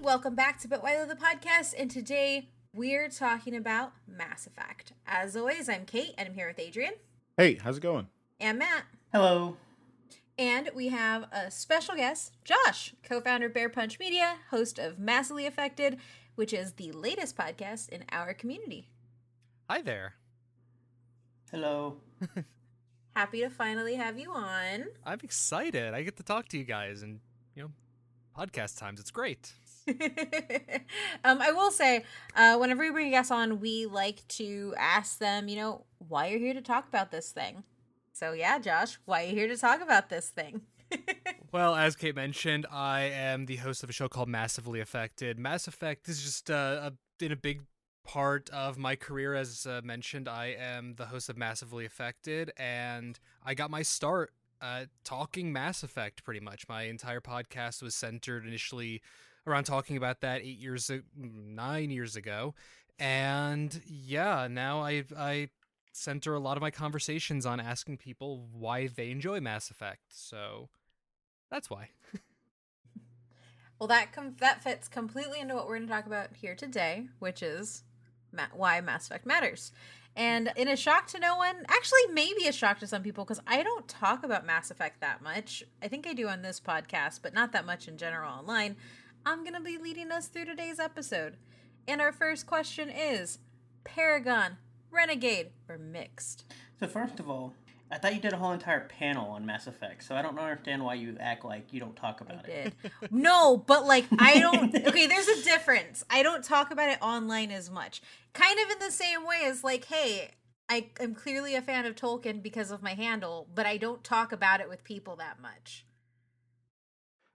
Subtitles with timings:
[0.00, 4.92] welcome back to But Why Love the Podcast, and today we're talking about Mass Effect.
[5.06, 6.94] As always, I'm Kate, and I'm here with Adrian.
[7.36, 8.08] Hey, how's it going?
[8.40, 8.84] And Matt.
[9.12, 9.56] Hello.
[10.38, 15.46] And we have a special guest, Josh, co-founder of Bear Punch Media, host of Massively
[15.46, 15.98] Affected,
[16.36, 18.88] which is the latest podcast in our community.
[19.68, 20.14] Hi there.
[21.50, 21.98] Hello.
[23.14, 24.86] Happy to finally have you on.
[25.04, 25.92] I'm excited.
[25.92, 27.20] I get to talk to you guys and,
[27.54, 27.70] you know,
[28.36, 28.98] podcast times.
[28.98, 29.52] It's great.
[31.24, 32.04] um, I will say,
[32.36, 36.38] uh, whenever we bring guests on, we like to ask them, you know, why you're
[36.38, 37.64] here to talk about this thing.
[38.12, 40.62] So yeah, Josh, why are you here to talk about this thing?
[41.52, 45.38] well, as Kate mentioned, I am the host of a show called Massively Affected.
[45.38, 47.62] Mass Effect is just uh, a, in a big
[48.04, 49.34] part of my career.
[49.34, 54.32] As uh, mentioned, I am the host of Massively Affected, and I got my start
[54.60, 56.68] uh, talking Mass Effect pretty much.
[56.68, 59.02] My entire podcast was centered initially
[59.46, 62.54] around talking about that eight years, nine years ago.
[62.98, 65.48] And yeah, now I I
[65.92, 70.02] center a lot of my conversations on asking people why they enjoy Mass Effect.
[70.08, 70.68] So
[71.50, 71.90] that's why.
[73.78, 77.08] well, that com- that fits completely into what we're going to talk about here today,
[77.18, 77.82] which is
[78.32, 79.72] ma- why Mass Effect matters.
[80.14, 83.40] And in a shock to no one, actually, maybe a shock to some people, because
[83.46, 85.64] I don't talk about Mass Effect that much.
[85.82, 88.76] I think I do on this podcast, but not that much in general online.
[89.24, 91.36] I'm going to be leading us through today's episode.
[91.86, 93.38] And our first question is
[93.84, 94.56] Paragon,
[94.90, 96.44] Renegade, or mixed?
[96.80, 97.54] So, first of all,
[97.90, 100.82] I thought you did a whole entire panel on Mass Effect, so I don't understand
[100.82, 102.74] why you act like you don't talk about I it.
[102.82, 103.12] Did.
[103.12, 104.74] no, but like I don't.
[104.74, 106.02] Okay, there's a difference.
[106.08, 108.00] I don't talk about it online as much.
[108.32, 110.30] Kind of in the same way as like, hey,
[110.68, 114.32] I am clearly a fan of Tolkien because of my handle, but I don't talk
[114.32, 115.84] about it with people that much.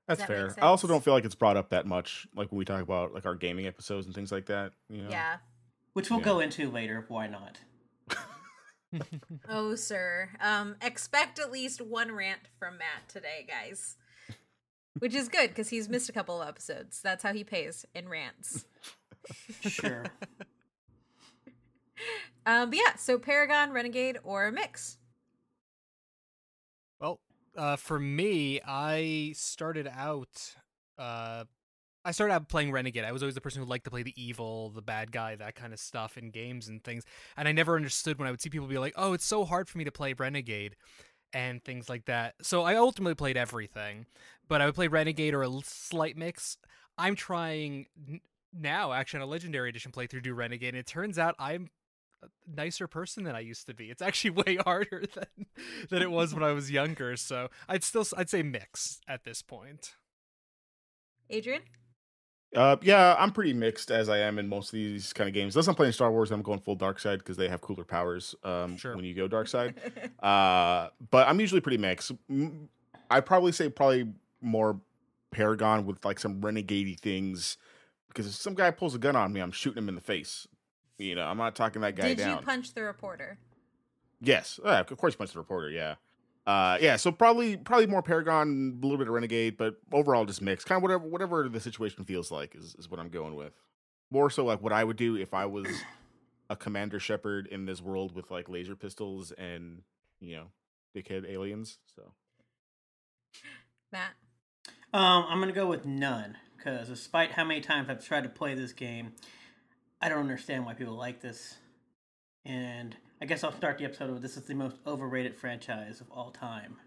[0.07, 0.56] That's that fair.
[0.57, 3.13] I also don't feel like it's brought up that much, like when we talk about
[3.13, 4.72] like our gaming episodes and things like that.
[4.90, 5.09] You know?
[5.09, 5.38] Yeah.
[5.94, 6.25] Which we'll yeah.
[6.25, 7.06] go into later.
[7.07, 7.59] Why not?
[9.50, 10.29] oh, sir.
[10.41, 13.97] Um, expect at least one rant from Matt today, guys.
[15.00, 17.01] Which is good because he's missed a couple of episodes.
[17.01, 18.66] That's how he pays in rants.
[19.62, 20.06] sure.
[22.46, 24.97] um, but yeah, so Paragon, Renegade, or a mix.
[27.57, 30.53] Uh, for me, I started out.
[30.97, 31.45] Uh,
[32.06, 33.03] I started out playing Renegade.
[33.03, 35.56] I was always the person who liked to play the evil, the bad guy, that
[35.56, 37.03] kind of stuff in games and things.
[37.35, 39.67] And I never understood when I would see people be like, "Oh, it's so hard
[39.67, 40.75] for me to play Renegade."
[41.34, 42.35] And things like that.
[42.41, 44.06] So I ultimately played everything,
[44.47, 46.57] but I would play Renegade or a slight mix.
[46.97, 47.88] I'm trying
[48.53, 50.69] now, actually, on a Legendary Edition playthrough, do Renegade.
[50.69, 51.69] And it turns out I'm
[52.47, 53.89] nicer person than I used to be.
[53.89, 55.45] It's actually way harder than
[55.89, 57.15] than it was when I was younger.
[57.17, 59.95] So I'd still I'd say mix at this point.
[61.29, 61.61] Adrian.
[62.55, 65.53] Uh, yeah, I'm pretty mixed as I am in most of these kind of games.
[65.53, 68.35] Unless I'm playing Star Wars, I'm going full dark side because they have cooler powers
[68.43, 68.95] um, sure.
[68.95, 69.75] when you go dark side.
[70.23, 72.13] uh, but I'm usually pretty mixed.
[73.11, 74.07] I'd probably say probably
[74.41, 74.79] more
[75.31, 77.57] Paragon with like some renegade things
[78.07, 80.47] because if some guy pulls a gun on me, I'm shooting him in the face.
[80.97, 82.30] You know, I'm not talking that guy Did down.
[82.30, 83.38] Did you punch the reporter?
[84.19, 85.69] Yes, uh, of course, punch the reporter.
[85.69, 85.96] Yeah,
[86.47, 86.96] uh, yeah.
[86.96, 90.66] So probably, probably more Paragon, a little bit of Renegade, but overall just mixed.
[90.66, 93.53] Kind of whatever, whatever the situation feels like is is what I'm going with.
[94.09, 95.67] More so like what I would do if I was
[96.49, 99.82] a Commander Shepard in this world with like laser pistols and
[100.20, 100.46] you know
[100.96, 101.78] dickhead aliens.
[101.96, 102.11] So,
[103.91, 104.14] Matt,
[104.93, 108.55] um, I'm gonna go with none because despite how many times I've tried to play
[108.55, 109.14] this game,
[110.02, 111.55] I don't understand why people like this.
[112.46, 116.08] And I guess I'll start the episode with this is the most overrated franchise of
[116.11, 116.78] all time.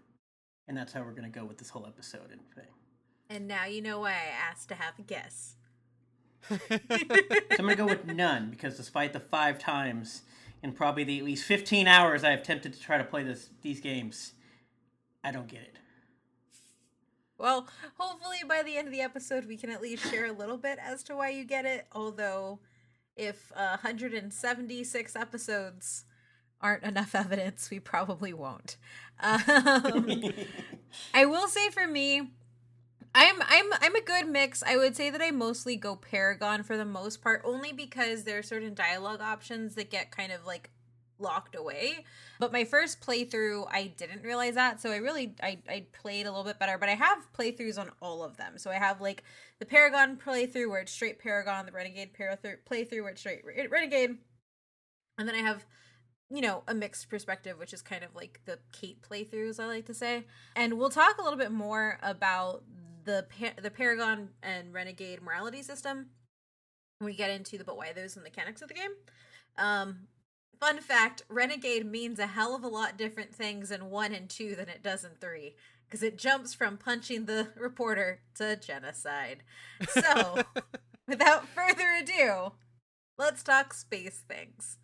[0.67, 2.71] And that's how we're going to go with this whole episode and thing.
[3.29, 5.55] And now you know why I asked to have a guess.
[6.49, 6.79] so I'm
[7.57, 10.23] going to go with none because despite the five times
[10.63, 13.49] and probably the at least 15 hours I have attempted to try to play this
[13.61, 14.33] these games,
[15.23, 15.75] I don't get it.
[17.37, 17.67] Well,
[17.97, 20.79] hopefully by the end of the episode we can at least share a little bit
[20.81, 22.59] as to why you get it, although
[23.21, 26.05] if uh, 176 episodes
[26.59, 28.77] aren't enough evidence, we probably won't.
[29.19, 30.23] Um,
[31.13, 32.31] I will say for me,
[33.13, 34.63] I'm I'm I'm a good mix.
[34.63, 38.39] I would say that I mostly go Paragon for the most part, only because there
[38.39, 40.71] are certain dialogue options that get kind of like
[41.21, 42.05] locked away.
[42.39, 44.81] But my first playthrough, I didn't realize that.
[44.81, 46.77] So I really I, I played a little bit better.
[46.77, 48.57] But I have playthroughs on all of them.
[48.57, 49.23] So I have like
[49.59, 54.17] the Paragon playthrough where it's straight Paragon, the Renegade playthrough where it's straight Renegade.
[55.17, 55.65] And then I have
[56.31, 59.85] you know, a mixed perspective, which is kind of like the Kate playthroughs, I like
[59.87, 60.25] to say.
[60.55, 62.63] And we'll talk a little bit more about
[63.03, 63.25] the
[63.61, 66.07] the Paragon and Renegade morality system.
[67.01, 68.91] We get into the but why those and mechanics of the game.
[69.57, 70.07] Um,
[70.61, 74.55] fun fact: Renegade means a hell of a lot different things in one and two
[74.55, 75.55] than it does in three,
[75.85, 79.43] because it jumps from punching the reporter to genocide.
[79.89, 80.43] So,
[81.07, 82.53] without further ado,
[83.17, 84.77] let's talk space things.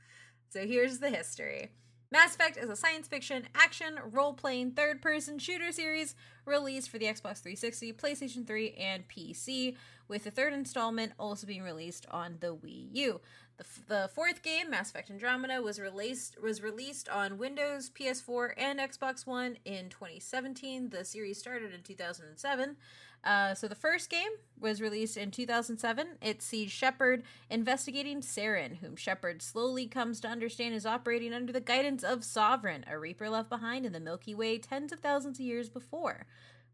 [0.49, 1.71] So here's the history.
[2.09, 6.15] Mass Effect is a science fiction, action, role playing, third person shooter series
[6.45, 9.75] released for the Xbox 360, PlayStation 3, and PC,
[10.07, 13.19] with the third installment also being released on the Wii U.
[13.57, 18.53] The, f- the fourth game, Mass Effect Andromeda, was released was released on Windows, PS4,
[18.55, 20.91] and Xbox One in 2017.
[20.91, 22.77] The series started in 2007.
[23.23, 26.07] Uh, so the first game was released in 2007.
[26.21, 31.59] It sees Shepard investigating Saren, whom Shepard slowly comes to understand is operating under the
[31.59, 35.45] guidance of Sovereign, a Reaper left behind in the Milky Way tens of thousands of
[35.45, 36.25] years before.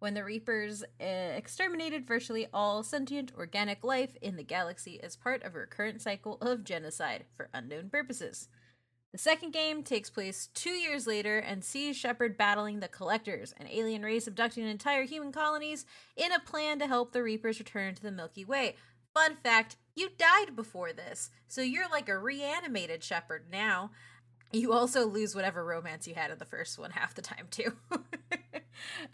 [0.04, 5.42] When the Reapers uh, exterminated virtually all sentient organic life in the galaxy as part
[5.44, 8.50] of a recurrent cycle of genocide for unknown purposes.
[9.14, 13.70] The second game takes place two years later and sees Shepard battling the Collectors, an
[13.72, 15.86] alien race abducting entire human colonies
[16.18, 18.76] in a plan to help the Reapers return to the Milky Way.
[19.14, 23.92] Fun fact you died before this, so you're like a reanimated Shepard now.
[24.52, 27.78] You also lose whatever romance you had in the first one half the time, too.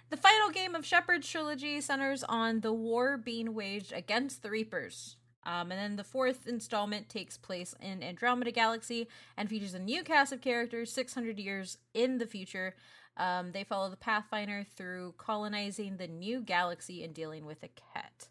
[0.09, 5.15] the final game of Shepard's trilogy centers on the war being waged against the Reapers,
[5.43, 9.07] um, and then the fourth installment takes place in Andromeda Galaxy
[9.37, 12.75] and features a new cast of characters 600 years in the future.
[13.17, 18.29] Um, they follow the Pathfinder through colonizing the new galaxy and dealing with a Kett.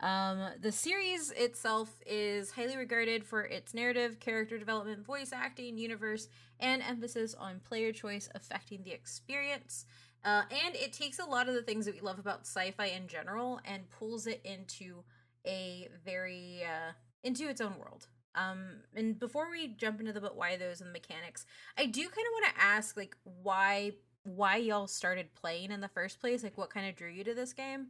[0.00, 6.28] Um, the series itself is highly regarded for its narrative, character development, voice acting, universe,
[6.60, 9.86] and emphasis on player choice affecting the experience.
[10.26, 12.86] Uh, and it takes a lot of the things that we love about sci fi
[12.86, 15.04] in general and pulls it into
[15.46, 16.90] a very uh,
[17.22, 18.08] into its own world.
[18.34, 21.46] Um, and before we jump into the but why those and the mechanics,
[21.78, 23.92] I do kind of want to ask like why
[24.24, 26.42] why y'all started playing in the first place.
[26.42, 27.86] Like what kind of drew you to this game?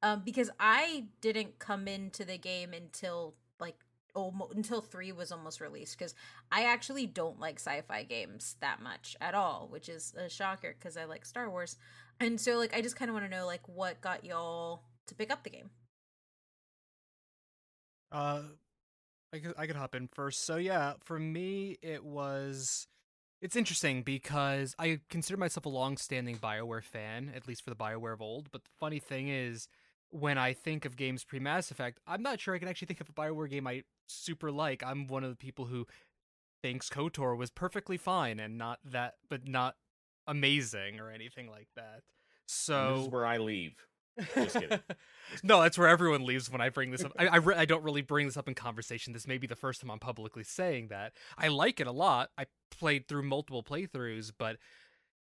[0.00, 3.34] Um, because I didn't come into the game until
[4.14, 6.14] almost until three was almost released because
[6.50, 10.96] I actually don't like sci-fi games that much at all, which is a shocker because
[10.96, 11.76] I like Star Wars.
[12.18, 15.14] And so like I just kind of want to know like what got y'all to
[15.14, 15.70] pick up the game.
[18.12, 18.42] Uh,
[19.32, 20.44] I could I could hop in first.
[20.44, 22.86] So yeah, for me it was.
[23.40, 28.12] It's interesting because I consider myself a long-standing Bioware fan, at least for the Bioware
[28.12, 28.50] of old.
[28.52, 29.66] But the funny thing is,
[30.10, 33.00] when I think of games pre Mass Effect, I'm not sure I can actually think
[33.00, 34.82] of a Bioware game I super like.
[34.84, 35.86] I'm one of the people who
[36.62, 39.76] thinks KOTOR was perfectly fine and not that, but not
[40.26, 42.02] amazing or anything like that.
[42.46, 43.74] So this is where I leave.
[44.34, 44.80] Just kidding.
[45.42, 47.12] no, that's where everyone leaves when I bring this up.
[47.18, 49.12] I I, re- I, don't really bring this up in conversation.
[49.12, 51.12] This may be the first time I'm publicly saying that.
[51.38, 52.30] I like it a lot.
[52.36, 54.56] I played through multiple playthroughs, but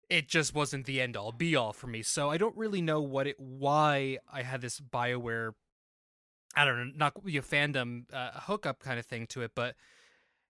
[0.09, 2.01] it just wasn't the end all be all for me.
[2.01, 5.53] So I don't really know what it why I had this BioWare
[6.55, 9.75] I don't know, not a fandom uh, hookup kind of thing to it, but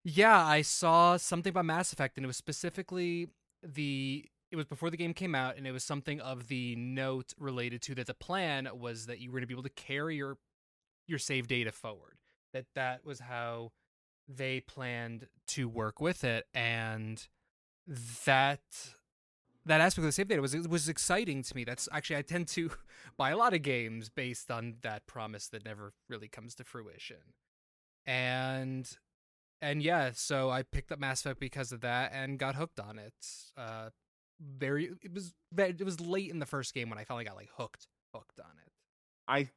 [0.05, 3.27] yeah, I saw something about Mass Effect and it was specifically
[3.61, 7.33] the it was before the game came out and it was something of the note
[7.37, 10.15] related to that the plan was that you were going to be able to carry
[10.15, 10.37] your
[11.07, 12.17] your save data forward
[12.53, 13.71] that that was how
[14.27, 17.27] they planned to work with it and
[18.25, 18.61] that
[19.67, 22.47] that aspect of the save data was was exciting to me that's actually i tend
[22.47, 22.69] to
[23.17, 27.33] buy a lot of games based on that promise that never really comes to fruition
[28.05, 28.97] and
[29.61, 32.97] and yeah so i picked up mass effect because of that and got hooked on
[32.97, 33.13] it
[33.57, 33.89] uh
[34.39, 37.49] very it was it was late in the first game when I finally got like
[37.57, 38.71] hooked hooked on it.
[39.27, 39.49] I'm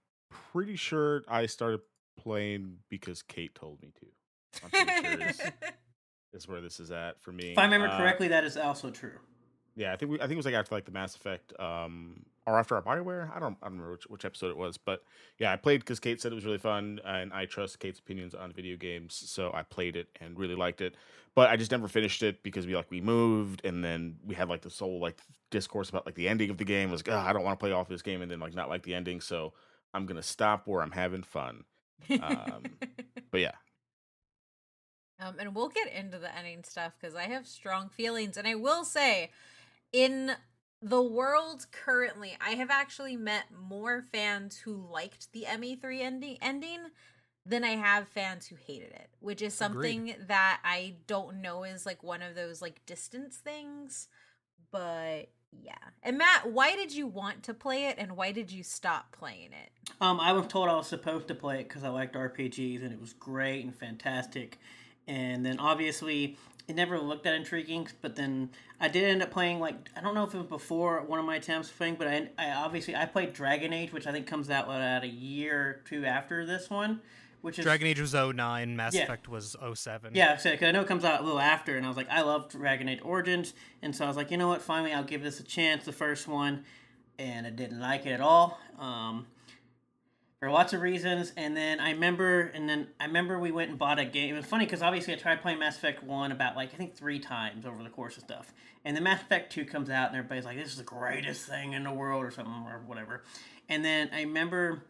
[0.52, 1.80] pretty sure I started
[2.18, 4.06] playing because Kate told me to.
[4.64, 5.40] I'm pretty sure is,
[6.32, 7.52] is where this is at for me.
[7.52, 9.18] If I remember uh, correctly, that is also true.
[9.76, 12.24] Yeah, I think we, I think it was like after like the Mass Effect, um,
[12.46, 13.34] or after our Bioware.
[13.34, 15.02] I don't I don't remember which, which episode it was, but
[15.38, 18.34] yeah, I played because Kate said it was really fun, and I trust Kate's opinions
[18.34, 20.94] on video games, so I played it and really liked it.
[21.34, 24.48] But I just never finished it because we like we moved, and then we had
[24.48, 25.18] like this whole like
[25.50, 26.90] discourse about like the ending of the game.
[26.90, 28.82] was like, I don't want to play off this game, and then like not like
[28.82, 29.52] the ending, so
[29.94, 31.64] I'm gonna stop where I'm having fun.
[32.10, 32.64] Um,
[33.30, 33.52] but yeah,
[35.20, 38.36] um, and we'll get into the ending stuff because I have strong feelings.
[38.36, 39.30] And I will say,
[39.92, 40.32] in
[40.82, 46.80] the world currently, I have actually met more fans who liked the ME3 ending ending
[47.44, 50.28] than I have fans who hated it, which is something Agreed.
[50.28, 54.08] that I don't know is like one of those like distance things,
[54.70, 55.74] but Yeah.
[56.02, 59.50] And Matt, why did you want to play it and why did you stop playing
[59.52, 59.70] it?
[60.00, 62.92] Um, I was told I was supposed to play it because I liked RPGs and
[62.92, 64.58] it was great and fantastic.
[65.08, 66.38] And then obviously
[66.68, 68.50] it never looked that intriguing, but then
[68.80, 71.24] I did end up playing like I don't know if it was before one of
[71.24, 74.50] my attempts thing, but I, I obviously I played Dragon Age, which I think comes
[74.50, 77.00] out about a year or two after this one
[77.42, 79.02] which is Dragon Age was 09, Mass yeah.
[79.02, 80.14] Effect was 07.
[80.14, 82.10] Yeah, so, cause I know it comes out a little after, and I was like,
[82.10, 85.04] I love Dragon Age Origins, and so I was like, you know what, finally I'll
[85.04, 86.64] give this a chance, the first one,
[87.18, 88.58] and I didn't like it at all.
[88.78, 89.26] Um,
[90.40, 93.78] for lots of reasons, and then I remember, and then I remember we went and
[93.78, 94.34] bought a game.
[94.34, 96.96] It was funny because obviously I tried playing Mass Effect One about like I think
[96.96, 98.52] three times over the course of stuff,
[98.84, 101.74] and then Mass Effect Two comes out, and everybody's like, "This is the greatest thing
[101.74, 103.22] in the world" or something or whatever.
[103.68, 104.82] And then I remember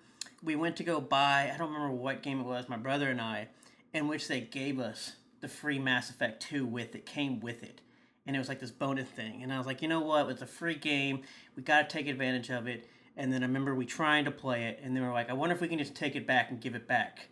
[0.42, 3.20] we went to go buy, I don't remember what game it was, my brother and
[3.20, 3.48] I,
[3.92, 7.80] in which they gave us the free Mass Effect 2 with it, came with it.
[8.26, 9.42] And it was like this bonus thing.
[9.42, 10.28] And I was like, you know what?
[10.28, 11.22] It's a free game.
[11.56, 12.88] We got to take advantage of it.
[13.16, 15.54] And then I remember we trying to play it, and they were like, I wonder
[15.54, 17.28] if we can just take it back and give it back,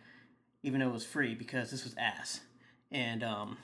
[0.61, 2.41] even though it was free, because this was ass.
[2.91, 3.57] And um,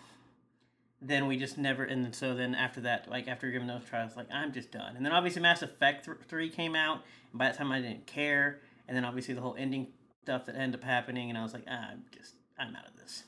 [1.01, 4.15] then we just never, and then, so then after that, like after giving those tries,
[4.15, 4.95] like I'm just done.
[4.95, 8.62] And then obviously Mass Effect 3 came out, and by that time I didn't care
[8.88, 9.88] and then obviously the whole ending
[10.24, 12.95] stuff that ended up happening, and I was like, ah, I'm just, I'm out of
[12.98, 13.24] this.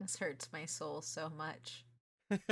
[0.00, 1.84] This hurts my soul so much.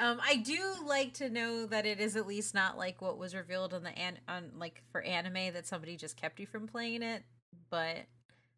[0.00, 3.34] um, I do like to know that it is at least not like what was
[3.34, 7.02] revealed on the an on like for anime that somebody just kept you from playing
[7.02, 7.22] it,
[7.68, 8.06] but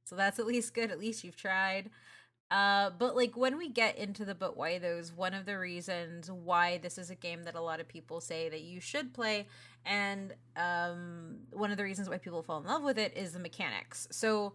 [0.04, 0.92] so that's at least good.
[0.92, 1.90] At least you've tried.
[2.52, 6.30] Uh, but like when we get into the but why those, one of the reasons
[6.30, 9.49] why this is a game that a lot of people say that you should play,
[9.84, 13.40] and um, one of the reasons why people fall in love with it is the
[13.40, 14.06] mechanics.
[14.12, 14.52] So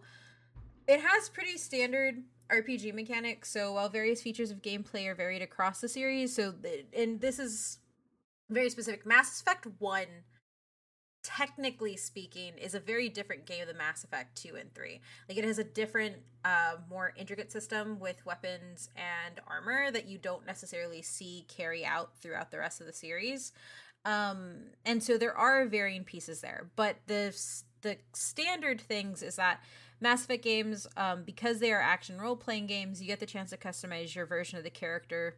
[0.86, 3.50] it has pretty standard RPG mechanics.
[3.50, 6.54] So while various features of gameplay are varied across the series, so
[6.96, 7.78] and this is
[8.50, 9.04] very specific.
[9.06, 10.06] Mass Effect One
[11.22, 15.00] technically speaking is a very different game than Mass Effect 2 and 3.
[15.28, 20.16] Like it has a different uh more intricate system with weapons and armor that you
[20.16, 23.52] don't necessarily see carry out throughout the rest of the series.
[24.04, 27.36] Um and so there are varying pieces there, but the
[27.82, 29.60] the standard things is that
[30.00, 33.50] Mass Effect games um because they are action role playing games, you get the chance
[33.50, 35.36] to customize your version of the character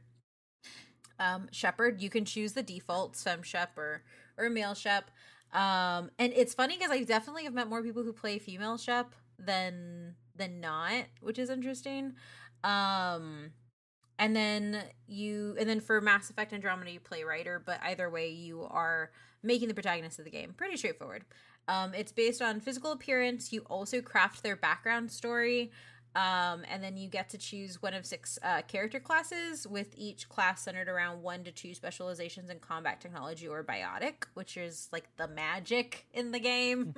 [1.19, 2.03] um Shepard.
[2.03, 4.03] You can choose the default Fem Shep or
[4.39, 5.11] or male Shep.
[5.53, 9.15] Um, and it's funny because I definitely have met more people who play female Shep
[9.39, 12.15] than than not, which is interesting.
[12.63, 13.53] Um,
[14.19, 18.31] and then you and then for Mass Effect Andromeda you play Ryder, but either way
[18.31, 19.11] you are
[19.43, 20.55] making the protagonist of the game.
[20.57, 21.25] Pretty straightforward.
[21.71, 23.53] Um, it's based on physical appearance.
[23.53, 25.71] You also craft their background story.
[26.17, 30.29] Um, and then you get to choose one of six uh, character classes, with each
[30.29, 35.05] class centered around one to two specializations in combat technology or biotic, which is like
[35.19, 36.97] the magic in the game.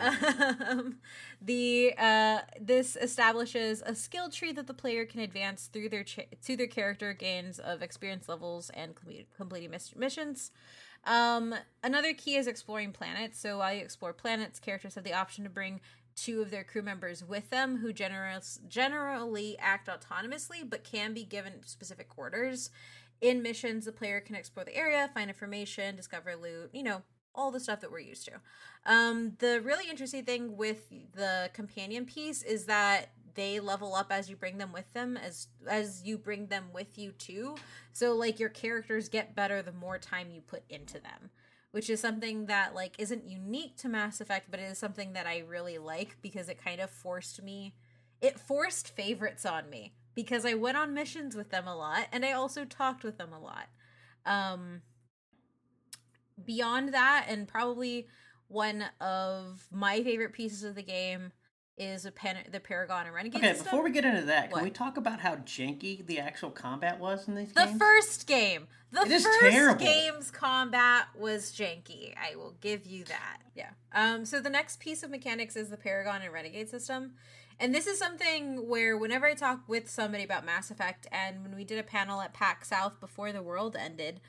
[0.00, 0.96] um,
[1.40, 6.22] the uh, this establishes a skill tree that the player can advance through their cha-
[6.44, 8.94] to their character gains of experience levels and
[9.36, 10.50] completing miss- missions.
[11.06, 13.38] Um, another key is exploring planets.
[13.38, 15.80] So while you explore planets, characters have the option to bring
[16.16, 21.24] two of their crew members with them who generous, generally act autonomously but can be
[21.24, 22.70] given specific orders.
[23.20, 27.02] In missions, the player can explore the area, find information, discover loot, you know,
[27.34, 28.32] all the stuff that we're used to.
[28.86, 34.28] Um, the really interesting thing with the companion piece is that they level up as
[34.28, 37.56] you bring them with them as as you bring them with you too.
[37.92, 41.30] So like your characters get better the more time you put into them
[41.74, 45.26] which is something that like isn't unique to Mass Effect, but it is something that
[45.26, 47.74] I really like because it kind of forced me
[48.20, 52.24] it forced favorites on me because I went on missions with them a lot and
[52.24, 53.66] I also talked with them a lot.
[54.24, 54.82] Um
[56.44, 58.06] beyond that and probably
[58.46, 61.32] one of my favorite pieces of the game
[61.76, 63.40] is a pen, the Paragon and Renegade.
[63.40, 63.64] Okay, system.
[63.64, 64.64] before we get into that, can what?
[64.64, 67.78] we talk about how janky the actual combat was in these the games?
[67.78, 68.66] first game.
[68.92, 69.84] The it first terrible.
[69.84, 72.14] game's combat was janky.
[72.16, 73.38] I will give you that.
[73.56, 73.70] Yeah.
[73.92, 74.24] Um.
[74.24, 77.14] So the next piece of mechanics is the Paragon and Renegade system.
[77.58, 81.54] And this is something where whenever I talk with somebody about Mass Effect and when
[81.54, 84.20] we did a panel at PAX South before the world ended,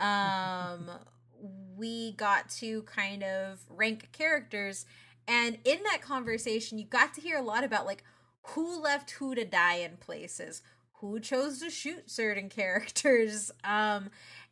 [0.00, 0.90] um
[1.76, 4.86] we got to kind of rank characters
[5.26, 8.02] and in that conversation, you got to hear a lot about like
[8.48, 10.62] who left who to die in places,
[11.00, 13.50] who chose to shoot certain characters.
[13.62, 14.10] Um,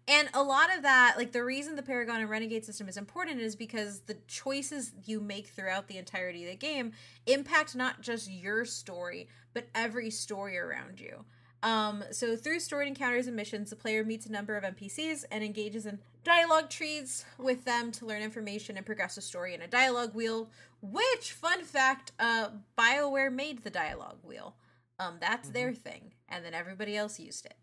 [0.09, 3.41] and a lot of that, like the reason the Paragon and Renegade system is important
[3.41, 6.93] is because the choices you make throughout the entirety of the game
[7.27, 11.25] impact not just your story, but every story around you.
[11.63, 15.45] Um, so through story encounters and missions, the player meets a number of NPCs and
[15.45, 19.67] engages in dialogue trees with them to learn information and progress the story in a
[19.67, 20.51] dialogue wheel.
[20.81, 24.57] Which, fun fact, uh, Bioware made the dialogue wheel.
[24.99, 25.55] Um, that's mm-hmm.
[25.55, 27.57] their thing, and then everybody else used it.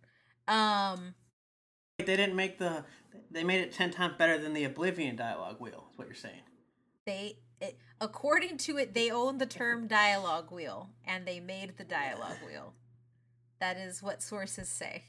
[0.48, 1.16] Um,
[1.98, 2.86] they didn't make the.
[3.32, 5.88] They made it ten times better than the Oblivion dialogue wheel.
[5.92, 6.42] Is what you're saying?
[7.06, 11.84] They, it, according to it, they own the term dialogue wheel, and they made the
[11.84, 12.74] dialogue wheel.
[13.60, 15.06] That is what sources say.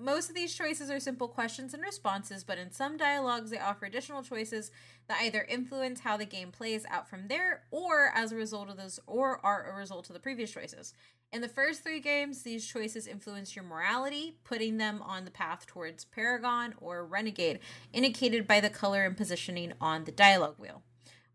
[0.00, 3.84] Most of these choices are simple questions and responses, but in some dialogues, they offer
[3.84, 4.70] additional choices
[5.08, 8.76] that either influence how the game plays out from there, or as a result of
[8.76, 10.94] those, or are a result of the previous choices.
[11.32, 15.66] In the first three games, these choices influence your morality, putting them on the path
[15.66, 17.58] towards Paragon or Renegade,
[17.92, 20.82] indicated by the color and positioning on the dialogue wheel.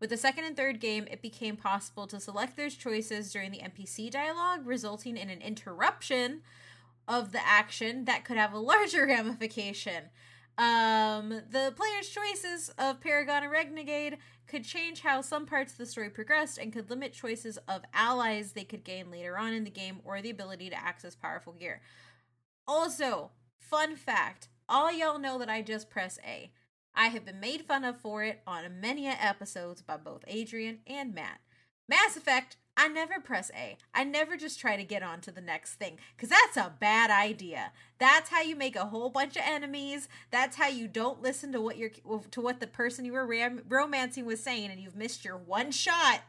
[0.00, 3.58] With the second and third game, it became possible to select those choices during the
[3.58, 6.42] NPC dialogue, resulting in an interruption
[7.08, 10.04] of the action that could have a larger ramification.
[10.56, 15.86] Um, the player's choices of Paragon and Renegade could change how some parts of the
[15.86, 19.70] story progressed and could limit choices of allies they could gain later on in the
[19.70, 21.80] game or the ability to access powerful gear.
[22.66, 26.50] Also, fun fact all y'all know that I just press A.
[26.94, 31.14] I have been made fun of for it on many episodes by both Adrian and
[31.14, 31.40] Matt.
[31.88, 33.76] Mass Effect, I never press A.
[33.92, 37.10] I never just try to get on to the next thing because that's a bad
[37.10, 37.72] idea.
[37.98, 40.08] That's how you make a whole bunch of enemies.
[40.30, 41.90] That's how you don't listen to what you're
[42.30, 45.72] to what the person you were ram- romancing was saying, and you've missed your one
[45.72, 46.20] shot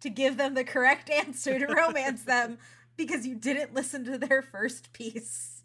[0.00, 2.56] to give them the correct answer to romance them
[2.96, 5.62] because you didn't listen to their first piece.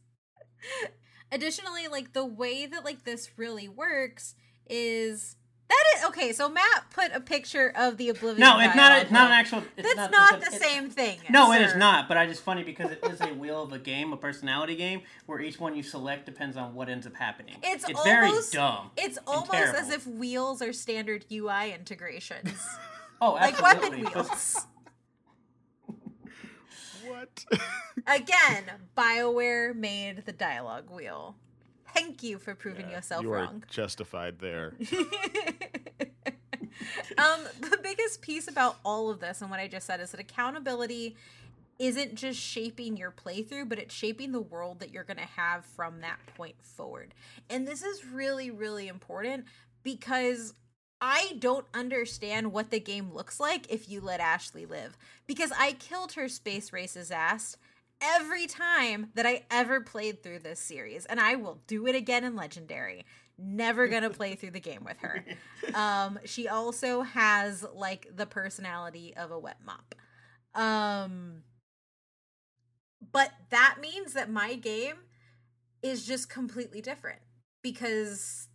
[1.32, 4.36] Additionally, like the way that like this really works
[4.70, 5.38] is
[5.70, 6.32] that is okay.
[6.34, 8.40] So Matt put a picture of the Oblivion.
[8.40, 9.02] No, it's not.
[9.02, 9.64] It's not an actual.
[9.78, 11.20] It's That's not, not the same thing.
[11.30, 11.56] No, sir.
[11.56, 12.08] it is not.
[12.08, 15.02] But I just funny because it is a wheel of a game, a personality game,
[15.26, 17.56] where each one you select depends on what ends up happening.
[17.64, 18.92] It's, it's almost, very dumb.
[18.98, 22.52] It's almost as if wheels are standard UI integrations.
[23.22, 23.64] oh, absolutely.
[23.64, 24.66] like weapon wheels.
[27.08, 27.46] what?
[28.06, 28.64] Again,
[28.98, 31.36] Bioware made the dialogue wheel.
[31.94, 33.64] Thank you for proving yeah, yourself you wrong.
[33.70, 34.74] justified there.
[37.18, 40.20] um, the biggest piece about all of this and what I just said is that
[40.20, 41.16] accountability
[41.80, 45.66] isn't just shaping your playthrough, but it's shaping the world that you're going to have
[45.66, 47.14] from that point forward.
[47.50, 49.46] And this is really, really important
[49.84, 50.54] because
[51.02, 54.98] I don't understand what the game looks like if you let Ashley live.
[55.28, 57.58] Because I killed her space race's ass
[58.04, 62.24] every time that I ever played through this series, and I will do it again
[62.24, 63.06] in Legendary.
[63.38, 65.26] Never gonna play through the game with her.
[65.74, 69.96] Um, she also has like the personality of a wet mop.
[70.54, 71.44] Um,
[73.12, 74.98] but that means that my game
[75.82, 77.22] is just completely different
[77.64, 78.50] because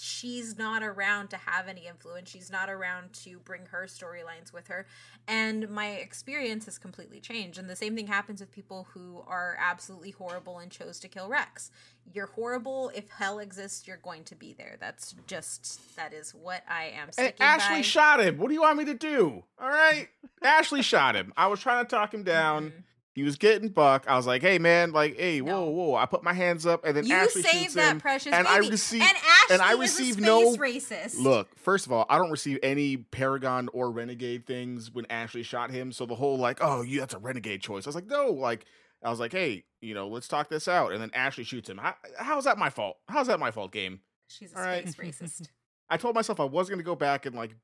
[0.00, 2.30] she's not around to have any influence.
[2.30, 4.86] She's not around to bring her storylines with her.
[5.28, 7.58] And my experience has completely changed.
[7.58, 11.28] And the same thing happens with people who are absolutely horrible and chose to kill
[11.28, 11.70] Wrex.
[12.12, 12.90] You're horrible.
[12.94, 14.76] If hell exists, you're going to be there.
[14.80, 17.82] That's just, that is what I am Ashley by.
[17.82, 18.38] shot him.
[18.38, 19.44] What do you want me to do?
[19.60, 20.08] All right.
[20.42, 21.32] Ashley shot him.
[21.36, 22.70] I was trying to talk him down.
[22.70, 22.78] Mm-hmm.
[23.12, 24.04] He was getting buck.
[24.06, 24.92] I was like, "Hey, man!
[24.92, 25.64] Like, hey, no.
[25.64, 28.00] whoa, whoa!" I put my hands up, and then you Ashley saved shoots that him,
[28.00, 28.66] precious and baby.
[28.66, 31.18] I received, and Ashley and I received no racist.
[31.18, 35.70] Look, first of all, I don't receive any Paragon or Renegade things when Ashley shot
[35.70, 35.90] him.
[35.90, 38.64] So the whole like, "Oh, you that's a Renegade choice." I was like, "No!" Like,
[39.02, 41.78] I was like, "Hey, you know, let's talk this out." And then Ashley shoots him.
[41.78, 42.98] How, how's that my fault?
[43.08, 43.72] How's that my fault?
[43.72, 44.00] Game.
[44.28, 45.08] She's a all space right?
[45.08, 45.48] racist.
[45.90, 47.56] I told myself I was going to go back and like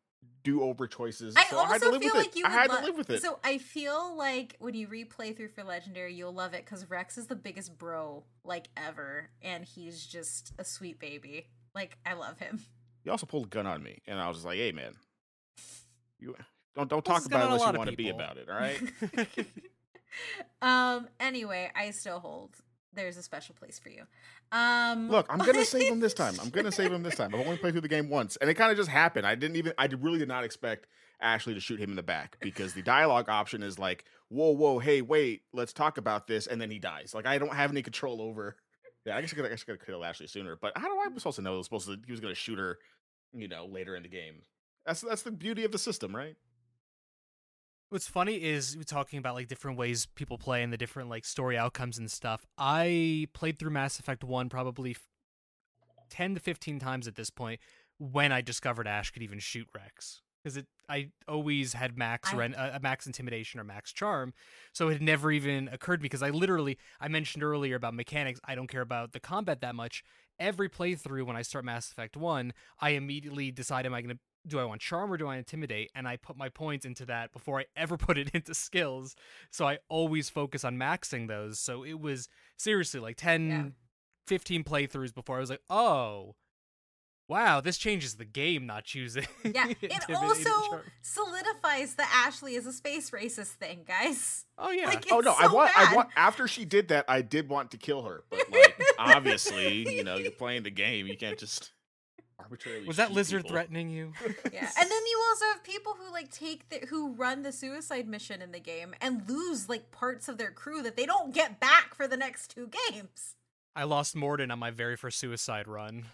[0.46, 1.34] do over choices.
[1.36, 2.38] I so also I had to live feel with like it.
[2.38, 3.20] you I had lo- to live with it.
[3.20, 7.18] So I feel like when you replay through for Legendary, you'll love it because Wrex
[7.18, 11.48] is the biggest bro like ever, and he's just a sweet baby.
[11.74, 12.60] Like I love him.
[13.02, 14.94] He also pulled a gun on me, and I was just like, "Hey, man,
[16.20, 16.36] you
[16.76, 18.48] don't don't talk about it unless you want to be about it.
[18.48, 18.80] All right."
[20.62, 21.08] um.
[21.18, 22.56] Anyway, I still hold.
[22.96, 24.02] There's a special place for you.
[24.50, 26.34] Um, Look, I'm gonna save him this time.
[26.40, 27.34] I'm gonna save him this time.
[27.34, 29.26] I've only played through the game once, and it kind of just happened.
[29.26, 29.74] I didn't even.
[29.78, 30.86] I really did not expect
[31.20, 34.78] Ashley to shoot him in the back because the dialogue option is like, "Whoa, whoa,
[34.78, 37.12] hey, wait, let's talk about this," and then he dies.
[37.14, 38.56] Like I don't have any control over.
[39.04, 41.36] Yeah, I guess I could, I could kill Ashley sooner, but how do I supposed
[41.36, 41.60] to know?
[41.62, 42.78] supposed to, he was gonna shoot her,
[43.32, 44.42] you know, later in the game.
[44.86, 46.36] That's that's the beauty of the system, right?
[47.88, 51.24] What's funny is we're talking about like different ways people play and the different like
[51.24, 52.44] story outcomes and stuff.
[52.58, 54.96] I played through Mass Effect 1 probably
[56.10, 57.60] 10 to 15 times at this point
[57.98, 62.36] when I discovered Ash could even shoot Wrex because it I always had max I...
[62.36, 64.32] ren, uh, max intimidation or max charm,
[64.72, 68.40] so it had never even occurred because I literally I mentioned earlier about mechanics.
[68.44, 70.04] I don't care about the combat that much.
[70.38, 74.20] Every playthrough when I start Mass Effect One, I immediately decide am I going to
[74.46, 75.90] do I want charm or do I intimidate?
[75.94, 79.16] And I put my points into that before I ever put it into skills.
[79.50, 81.58] So I always focus on maxing those.
[81.58, 83.64] So it was seriously like 10, yeah.
[84.26, 86.34] 15 playthroughs before I was like, oh,
[87.28, 89.26] wow, this changes the game not choosing.
[89.44, 94.44] Yeah, it also solidifies that Ashley is a space racist thing, guys.
[94.58, 94.86] Oh yeah.
[94.86, 95.88] Like, oh no, so I want bad.
[95.88, 98.24] I want after she did that, I did want to kill her.
[98.30, 101.06] But like obviously, you know, you're playing the game.
[101.06, 101.72] You can't just
[102.46, 102.86] arbitrarily.
[102.86, 103.50] Was that lizard people.
[103.50, 104.12] threatening you?
[104.52, 108.08] yeah, and then you also have people who like take the who run the suicide
[108.08, 111.60] mission in the game and lose like parts of their crew that they don't get
[111.60, 113.34] back for the next two games.
[113.74, 116.06] I lost Mordin on my very first suicide run.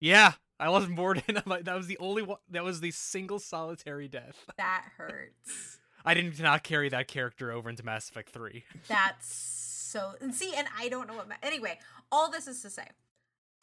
[0.00, 1.42] Yeah, I lost Mordin.
[1.64, 2.38] that was the only one.
[2.50, 4.44] That was the single solitary death.
[4.56, 5.78] That hurts.
[6.04, 8.64] I did not carry that character over into Mass Effect Three.
[8.88, 10.12] That's so.
[10.20, 11.28] And see, and I don't know what.
[11.42, 11.78] Anyway,
[12.12, 12.86] all this is to say,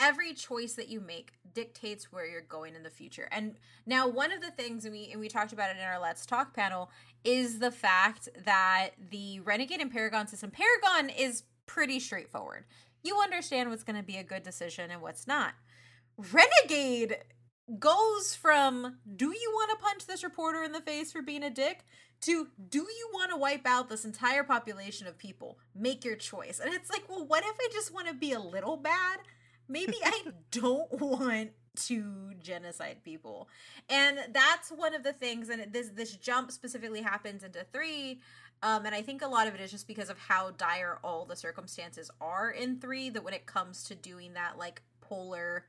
[0.02, 3.28] every choice that you make dictates where you're going in the future.
[3.32, 6.00] And now one of the things and we and we talked about it in our
[6.00, 6.90] Let's Talk panel
[7.24, 12.66] is the fact that the Renegade and Paragon system Paragon is pretty straightforward.
[13.04, 15.54] You understand what's going to be a good decision and what's not.
[16.18, 17.18] Renegade
[17.80, 21.50] goes from do you want to punch this reporter in the face for being a
[21.50, 21.86] dick
[22.22, 25.58] to do you want to wipe out this entire population of people?
[25.76, 26.60] Make your choice.
[26.60, 29.20] And it's like, well, what if I just want to be a little bad?
[29.72, 33.48] Maybe I don't want to genocide people.
[33.90, 38.20] And that's one of the things and this this jump specifically happens into three
[38.64, 41.26] um and i think a lot of it is just because of how dire all
[41.26, 45.66] the circumstances are in three that when it comes to doing that like polar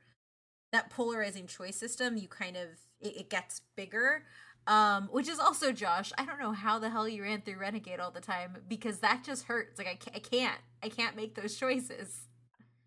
[0.71, 2.67] that polarizing choice system you kind of
[2.99, 4.23] it, it gets bigger.
[4.67, 7.99] Um which is also josh i don't know how the hell you ran through renegade
[7.99, 9.77] all the time because that just hurts.
[9.77, 12.27] Like i, I can't i can't make those choices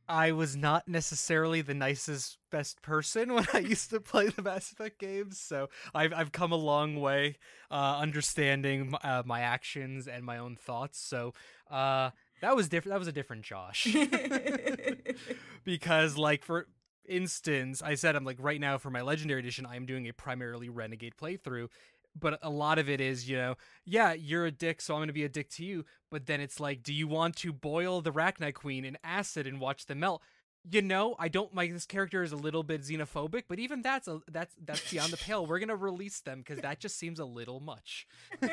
[0.09, 4.73] I was not necessarily the nicest best person when I used to play the Mass
[4.73, 7.37] Effect games, so I've I've come a long way
[7.71, 10.99] uh, understanding uh, my actions and my own thoughts.
[10.99, 11.35] So
[11.71, 12.95] uh, that was different.
[12.95, 13.87] That was a different Josh,
[15.64, 16.66] because like for
[17.09, 20.69] instance, I said I'm like right now for my Legendary Edition, I'm doing a primarily
[20.69, 21.69] Renegade playthrough,
[22.18, 25.09] but a lot of it is, you know, yeah, you're a dick, so I'm going
[25.09, 25.85] to be a dick to you.
[26.11, 29.61] But then it's like, do you want to boil the Rachni Queen in acid and
[29.61, 30.22] watch them melt?
[30.68, 34.09] You know, I don't like this character is a little bit xenophobic, but even that's
[34.09, 35.46] a that's that's beyond the pale.
[35.46, 38.09] We're gonna release them because that just seems a little much.
[38.42, 38.48] um,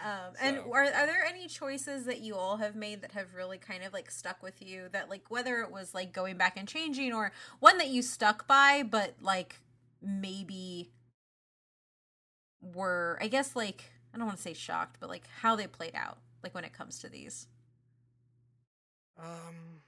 [0.00, 0.32] so.
[0.40, 3.84] And are are there any choices that you all have made that have really kind
[3.84, 4.88] of like stuck with you?
[4.90, 8.48] That like whether it was like going back and changing, or one that you stuck
[8.48, 9.60] by, but like
[10.02, 10.90] maybe
[12.74, 15.94] were I guess like I don't want to say shocked, but like how they played
[15.94, 17.48] out, like when it comes to these.
[19.18, 19.82] Um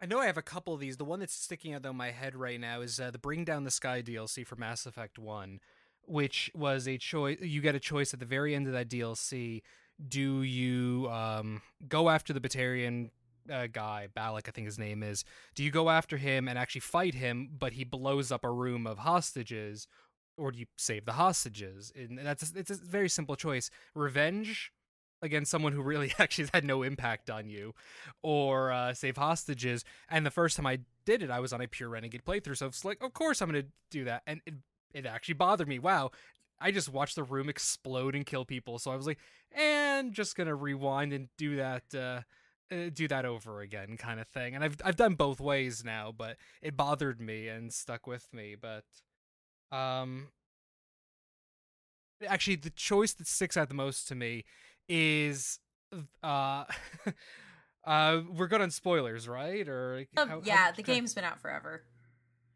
[0.00, 0.96] I know I have a couple of these.
[0.96, 3.44] The one that's sticking out though in my head right now is uh, the Bring
[3.44, 5.60] Down the Sky DLC for Mass Effect 1,
[6.06, 9.62] which was a choice you get a choice at the very end of that DLC.
[10.08, 13.10] Do you um, go after the Batarian
[13.50, 15.24] uh, guy, Balak, I think his name is.
[15.54, 18.86] Do you go after him and actually fight him, but he blows up a room
[18.86, 19.86] of hostages,
[20.36, 21.92] or do you save the hostages?
[21.96, 24.72] And that's a, it's a very simple choice: revenge
[25.22, 27.74] against someone who really actually had no impact on you,
[28.22, 29.84] or uh, save hostages.
[30.08, 32.66] And the first time I did it, I was on a pure renegade playthrough, so
[32.66, 34.54] it's like, of course I'm going to do that, and it
[34.94, 35.78] it actually bothered me.
[35.78, 36.10] Wow.
[36.60, 39.18] I just watched the room explode and kill people, so I was like,
[39.50, 42.20] and just gonna rewind and do that, uh,
[42.72, 44.54] uh, do that over again, kind of thing.
[44.54, 48.54] And I've I've done both ways now, but it bothered me and stuck with me.
[48.60, 48.84] But
[49.72, 50.28] um,
[52.26, 54.44] actually, the choice that sticks out the most to me
[54.88, 55.58] is
[56.22, 56.64] uh.
[57.84, 59.68] uh, we're good on spoilers, right?
[59.68, 61.82] Or um, yeah, how, the game's been out forever.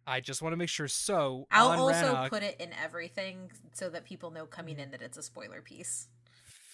[0.07, 0.89] I just want to make sure.
[0.89, 5.03] So I'll also Rannoch, put it in everything so that people know coming in that
[5.03, 6.09] it's a spoiler piece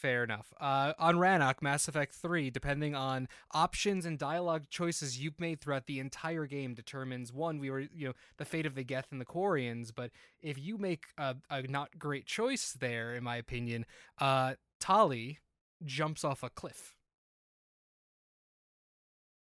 [0.02, 0.52] fair enough.
[0.60, 5.86] Uh, on Rannoch, Mass Effect 3, depending on options and dialogue choices you've made throughout
[5.86, 9.20] the entire game, determines one, we were, you know, the fate of the Geth and
[9.20, 9.92] the Quarians.
[9.94, 10.10] But
[10.42, 13.86] if you make a, a not great choice there, in my opinion,
[14.20, 15.38] uh, Tali
[15.84, 16.96] jumps off a cliff.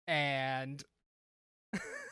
[0.07, 0.85] And.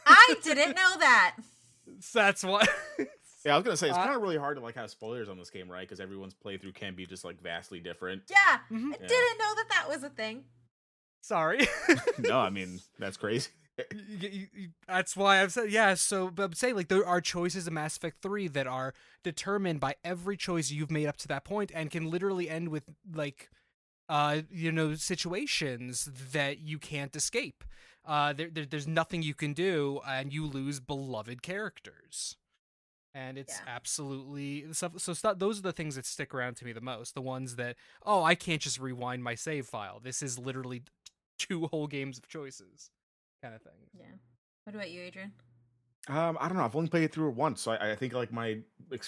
[0.06, 1.36] I didn't know that.
[2.12, 2.68] That's what.
[3.44, 5.28] Yeah, I was gonna say it's uh, kind of really hard to like have spoilers
[5.28, 5.86] on this game, right?
[5.86, 8.22] Because everyone's playthrough can be just like vastly different.
[8.30, 8.36] Yeah,
[8.72, 8.92] mm-hmm.
[8.92, 9.06] I yeah.
[9.06, 10.44] didn't know that that was a thing.
[11.20, 11.66] Sorry.
[12.18, 13.50] no, I mean that's crazy.
[14.86, 15.92] that's why I've said yeah.
[15.94, 19.78] So, but I'm saying like there are choices in Mass Effect Three that are determined
[19.78, 23.50] by every choice you've made up to that point, and can literally end with like,
[24.08, 27.62] uh, you know, situations that you can't escape.
[28.06, 32.36] Uh, there, there there's nothing you can do, and you lose beloved characters
[33.14, 33.74] and it's yeah.
[33.74, 37.22] absolutely so, so those are the things that stick around to me the most the
[37.22, 40.82] ones that oh i can't just rewind my save file this is literally
[41.38, 42.90] two whole games of choices
[43.42, 44.06] kind of thing yeah
[44.64, 45.32] what about you adrian
[46.06, 46.64] um, I don't know.
[46.64, 48.58] I've only played it through it once, so I, I think like my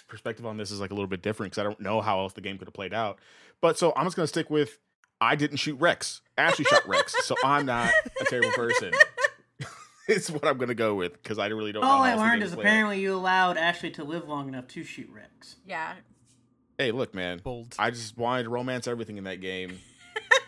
[0.09, 2.33] perspective on this is like a little bit different because I don't know how else
[2.33, 3.19] the game could have played out.
[3.61, 4.79] But so I'm just gonna stick with
[5.21, 6.23] I didn't shoot Wrex.
[6.39, 8.93] Ashley shot Wrex, so I'm not a terrible person.
[10.09, 11.83] It's what I'm gonna go with because I really don't.
[11.83, 11.89] Know.
[11.89, 13.03] All I learned is apparently out.
[13.03, 15.57] you allowed Ashley to live long enough to shoot Wrex.
[15.67, 15.95] Yeah.
[16.79, 17.41] Hey, look, man.
[17.43, 17.75] Bold.
[17.79, 19.81] I just wanted to romance everything in that game.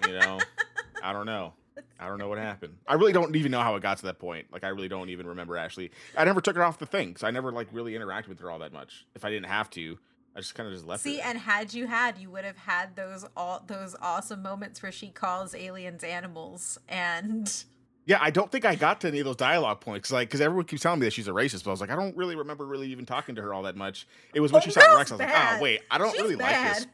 [0.07, 0.39] You know,
[1.03, 1.55] I don't know.
[1.99, 2.77] I don't know what happened.
[2.87, 4.47] I really don't even know how it got to that point.
[4.53, 5.91] Like, I really don't even remember Ashley.
[6.17, 8.51] I never took her off the thing, so I never like really interacted with her
[8.51, 9.07] all that much.
[9.17, 9.99] If I didn't have to,
[10.37, 11.03] I just kind of just left.
[11.03, 11.29] See, her.
[11.29, 15.09] and had you had, you would have had those all those awesome moments where she
[15.09, 17.65] calls aliens animals and
[18.09, 20.65] yeah, I don't think I got to any of those dialogue points, like because everyone
[20.65, 22.65] keeps telling me that she's a racist, but I was like, I don't really remember
[22.65, 24.09] really even talking to her all that much.
[24.33, 25.13] It was when oh, she saw Wrex.
[25.13, 25.53] I was bad.
[25.53, 26.69] like, oh wait, I don't she's really bad.
[26.69, 26.87] like this.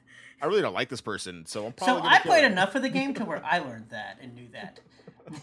[0.43, 2.03] I really don't like this person, so I'm probably.
[2.03, 2.51] So I played her.
[2.51, 4.81] enough of the game to where I learned that and knew that.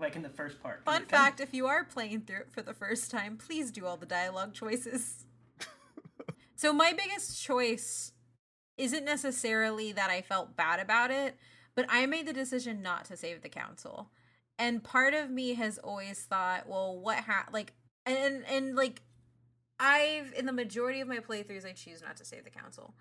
[0.00, 0.84] like in the first part.
[0.84, 3.96] Fun fact: If you are playing through it for the first time, please do all
[3.96, 5.24] the dialogue choices.
[6.56, 8.10] so my biggest choice
[8.76, 11.36] isn't necessarily that I felt bad about it,
[11.76, 14.10] but I made the decision not to save the council
[14.58, 17.72] and part of me has always thought well what ha like
[18.06, 19.02] and and like
[19.80, 22.94] i've in the majority of my playthroughs i choose not to save the council.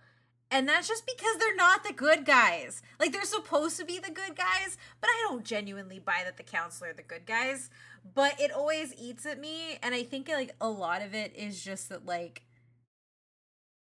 [0.51, 2.83] And that's just because they're not the good guys.
[2.99, 6.43] Like they're supposed to be the good guys but i don't genuinely buy that the
[6.43, 7.69] council are the good guys.
[8.13, 11.63] But it always eats at me and i think like a lot of it is
[11.63, 12.43] just that like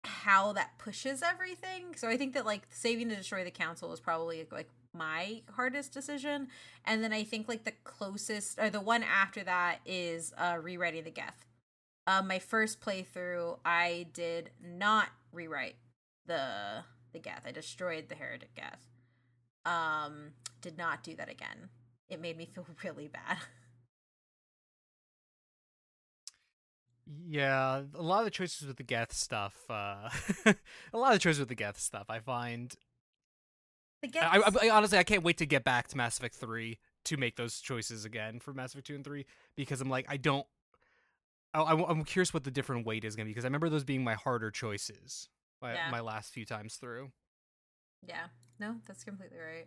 [0.04, 1.94] how that pushes everything.
[1.96, 5.92] So i think that like saving to destroy the council is probably like my hardest
[5.92, 6.48] decision.
[6.84, 11.04] And then I think like the closest or the one after that is uh rewriting
[11.04, 11.44] the Geth.
[12.06, 15.76] Um, my first playthrough, I did not rewrite
[16.26, 17.42] the the Geth.
[17.46, 18.84] I destroyed the heretic Geth.
[19.64, 21.68] Um, did not do that again.
[22.08, 23.38] It made me feel really bad.
[27.26, 30.10] Yeah, a lot of the choices with the Geth stuff, uh,
[30.92, 32.74] a lot of the choices with the Geth stuff, I find
[34.02, 37.16] I, I, I, honestly I can't wait to get back to Mass Effect Three to
[37.16, 40.46] make those choices again for Mass Effect Two and Three because I'm like I don't.
[41.54, 44.04] I, am curious what the different weight is gonna be because I remember those being
[44.04, 45.28] my harder choices
[45.60, 45.90] my yeah.
[45.90, 47.10] my last few times through.
[48.06, 48.26] Yeah,
[48.58, 49.66] no, that's completely right.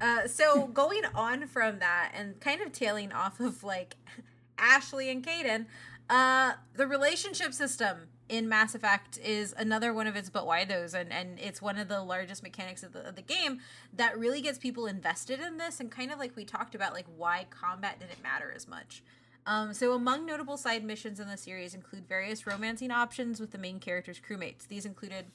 [0.00, 3.96] Uh, so going on from that and kind of tailing off of like
[4.58, 5.66] Ashley and Kaidan,
[6.08, 10.94] uh, the relationship system in Mass Effect is another one of its but why those
[10.94, 13.60] and and it's one of the largest mechanics of the, of the game
[13.94, 17.06] that really gets people invested in this and kind of like we talked about like
[17.16, 19.02] why combat didn't matter as much.
[19.46, 23.58] Um, so among notable side missions in the series include various romancing options with the
[23.58, 24.68] main character's crewmates.
[24.68, 25.26] These included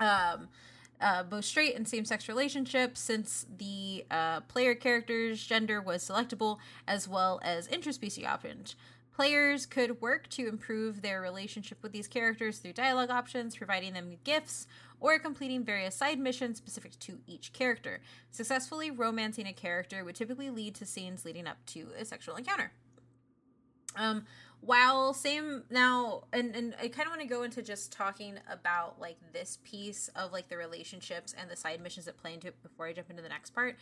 [0.00, 0.48] um,
[1.00, 7.06] uh, both straight and same-sex relationships since the uh, player character's gender was selectable as
[7.06, 8.74] well as interspecies options
[9.14, 14.16] Players could work to improve their relationship with these characters through dialogue options, providing them
[14.24, 14.66] gifts,
[14.98, 18.00] or completing various side missions specific to each character.
[18.32, 22.72] Successfully romancing a character would typically lead to scenes leading up to a sexual encounter.
[23.96, 24.24] Um,
[24.60, 28.98] while same now, and and I kind of want to go into just talking about
[28.98, 32.60] like this piece of like the relationships and the side missions that play into it
[32.62, 33.76] before I jump into the next part,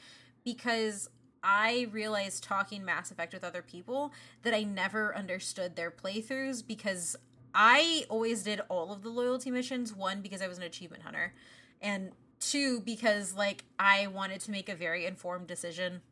[0.45, 1.09] because
[1.43, 7.17] I realized talking Mass Effect with other people that I never understood their playthroughs because
[7.55, 9.95] I always did all of the loyalty missions.
[9.95, 11.35] One, because I was an achievement hunter,
[11.81, 16.03] and two, because like I wanted to make a very informed decision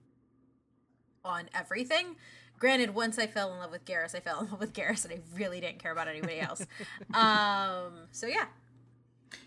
[1.24, 2.16] on everything.
[2.58, 5.14] Granted, once I fell in love with Garrus, I fell in love with Garrus, and
[5.14, 6.60] I really didn't care about anybody else.
[7.14, 8.46] um, so yeah,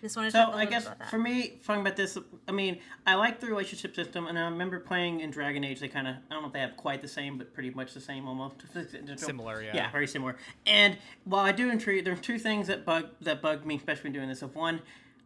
[0.02, 2.18] just want to so I guess for me, talking about this,
[2.48, 5.80] I mean, I like the relationship system, and I remember playing in Dragon Age.
[5.80, 7.94] They kind of, I don't know if they have quite the same, but pretty much
[7.94, 8.56] the same almost.
[9.16, 9.76] Similar, yeah.
[9.76, 10.36] Yeah, very similar.
[10.66, 14.04] And while I do enjoy, there are two things that bug that bug me, especially
[14.04, 14.42] when doing this.
[14.42, 14.82] Of one,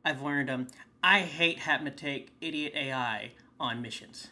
[0.06, 0.68] I've learned um,
[1.04, 4.30] I hate having to take idiot AI on missions.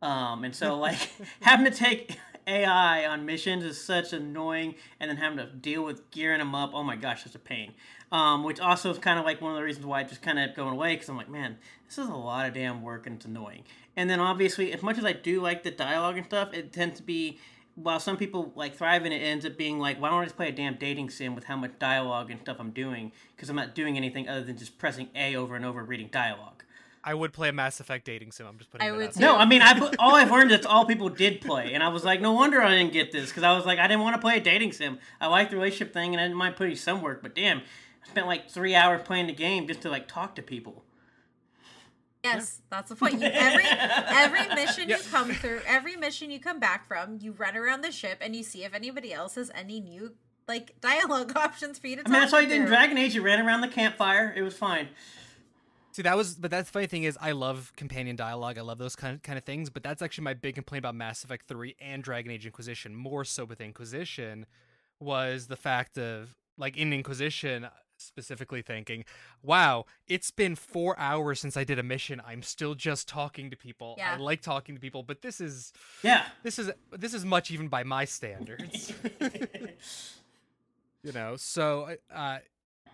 [0.00, 1.10] Um, and so like
[1.40, 6.10] having to take AI on missions is such annoying, and then having to deal with
[6.10, 6.70] gearing them up.
[6.74, 7.74] Oh my gosh, such a pain
[8.10, 10.38] um, which also is kind of like one of the reasons why I just kind
[10.38, 13.16] of going away because I'm like, man, this is a lot of damn work and
[13.16, 13.64] it's annoying.
[13.96, 16.98] And then obviously, as much as I do like the dialogue and stuff, it tends
[16.98, 17.38] to be
[17.74, 20.36] while some people like thrive it, it ends up being like, why don't I just
[20.36, 23.12] play a damn dating sim with how much dialogue and stuff I'm doing?
[23.36, 26.64] Because I'm not doing anything other than just pressing A over and over, reading dialogue.
[27.04, 28.46] I would play a Mass Effect dating sim.
[28.46, 28.86] I'm just putting.
[28.86, 29.28] I would out there.
[29.28, 32.04] No, I mean, I all I've learned is all people did play, and I was
[32.04, 34.20] like, no wonder I didn't get this because I was like, I didn't want to
[34.20, 34.98] play a dating sim.
[35.20, 38.08] I like the relationship thing, and I didn't mind putting some work, but damn, I
[38.08, 40.84] spent like three hours playing the game just to like talk to people.
[42.24, 43.20] Yes, that's the point.
[43.20, 47.56] You, every every mission you come through, every mission you come back from, you run
[47.56, 50.14] around the ship and you see if anybody else has any new
[50.48, 52.02] like dialogue options for you to.
[52.04, 52.74] I mean, that's why you did in through.
[52.74, 53.14] Dragon Age.
[53.14, 54.32] You ran around the campfire.
[54.36, 54.88] It was fine.
[55.98, 58.56] See, that was, but that's the funny thing is, I love companion dialogue.
[58.56, 59.68] I love those kind of, kind of things.
[59.68, 62.94] But that's actually my big complaint about Mass Effect Three and Dragon Age Inquisition.
[62.94, 64.46] More so with Inquisition,
[65.00, 69.06] was the fact of like in Inquisition specifically thinking,
[69.42, 72.22] "Wow, it's been four hours since I did a mission.
[72.24, 73.96] I'm still just talking to people.
[73.98, 74.14] Yeah.
[74.14, 75.72] I like talking to people, but this is
[76.04, 76.26] Yeah.
[76.44, 78.92] this is this is much even by my standards."
[81.02, 82.38] you know, so uh,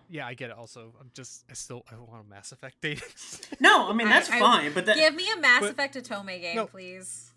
[0.09, 0.57] yeah, I get it.
[0.57, 3.03] Also, I'm just I still I want a Mass Effect dating.
[3.59, 5.95] No, I mean that's I- I- fine, but that Give me a Mass But- Effect
[5.95, 6.65] otome game, No.
[6.67, 7.31] please.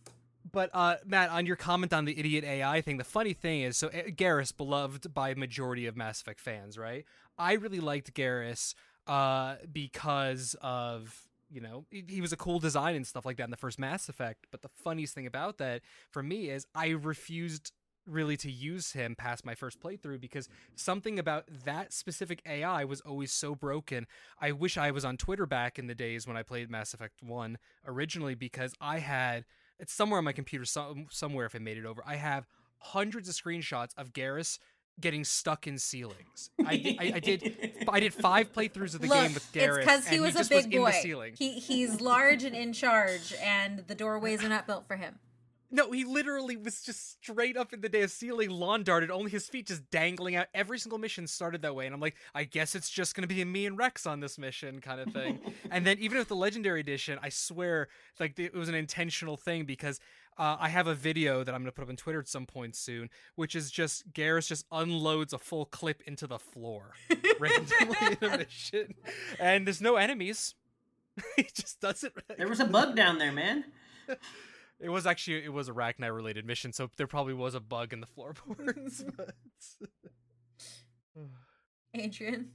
[0.50, 3.76] But uh, Matt, on your comment on the idiot AI thing, the funny thing is,
[3.76, 7.04] so uh, Garrus, beloved by majority of Mass Effect fans, right?
[7.37, 8.74] I really liked Garrus
[9.07, 13.44] uh, because of you know he, he was a cool design and stuff like that
[13.44, 14.46] in the first Mass Effect.
[14.50, 17.72] But the funniest thing about that for me is I refused
[18.09, 23.01] really to use him past my first playthrough because something about that specific AI was
[23.03, 24.07] always so broken.
[24.40, 27.23] I wish I was on Twitter back in the days when I played Mass Effect
[27.23, 29.44] 1 originally because I had
[29.79, 32.03] it's somewhere on my computer some, somewhere if I made it over.
[32.07, 32.47] I have
[32.79, 34.59] hundreds of screenshots of Garrus
[35.01, 36.51] getting stuck in ceilings.
[36.66, 39.68] I, did- I, I did I did five playthroughs of the Look, game with Garrus.
[39.68, 40.87] it's because he and was a just big was in boy.
[40.87, 41.35] the ceiling.
[41.38, 45.21] He he's large and in charge, and the doorways are not built for him.
[45.70, 49.31] No, he literally was just straight up in the day of ceiling, lawn darted, only
[49.31, 50.46] his feet just dangling out.
[50.54, 53.44] Every single mission started that way, and I'm like, I guess it's just gonna be
[53.44, 55.40] me and Wrex on this mission, kind of thing.
[55.70, 59.66] and then even with the Legendary Edition, I swear, like it was an intentional thing
[59.66, 60.00] because
[60.38, 62.74] uh, I have a video that I'm gonna put up on Twitter at some point
[62.74, 66.92] soon, which is just Garrus just unloads a full clip into the floor
[67.38, 68.94] randomly in a mission,
[69.38, 70.54] and there's no enemies.
[71.37, 72.14] he just does it.
[72.38, 73.64] there was a bug down there, man.
[74.81, 77.93] It was actually it was a Rachni related mission, so there probably was a bug
[77.93, 79.05] in the floorboards.
[79.17, 79.35] but...
[81.95, 82.51] Adrian,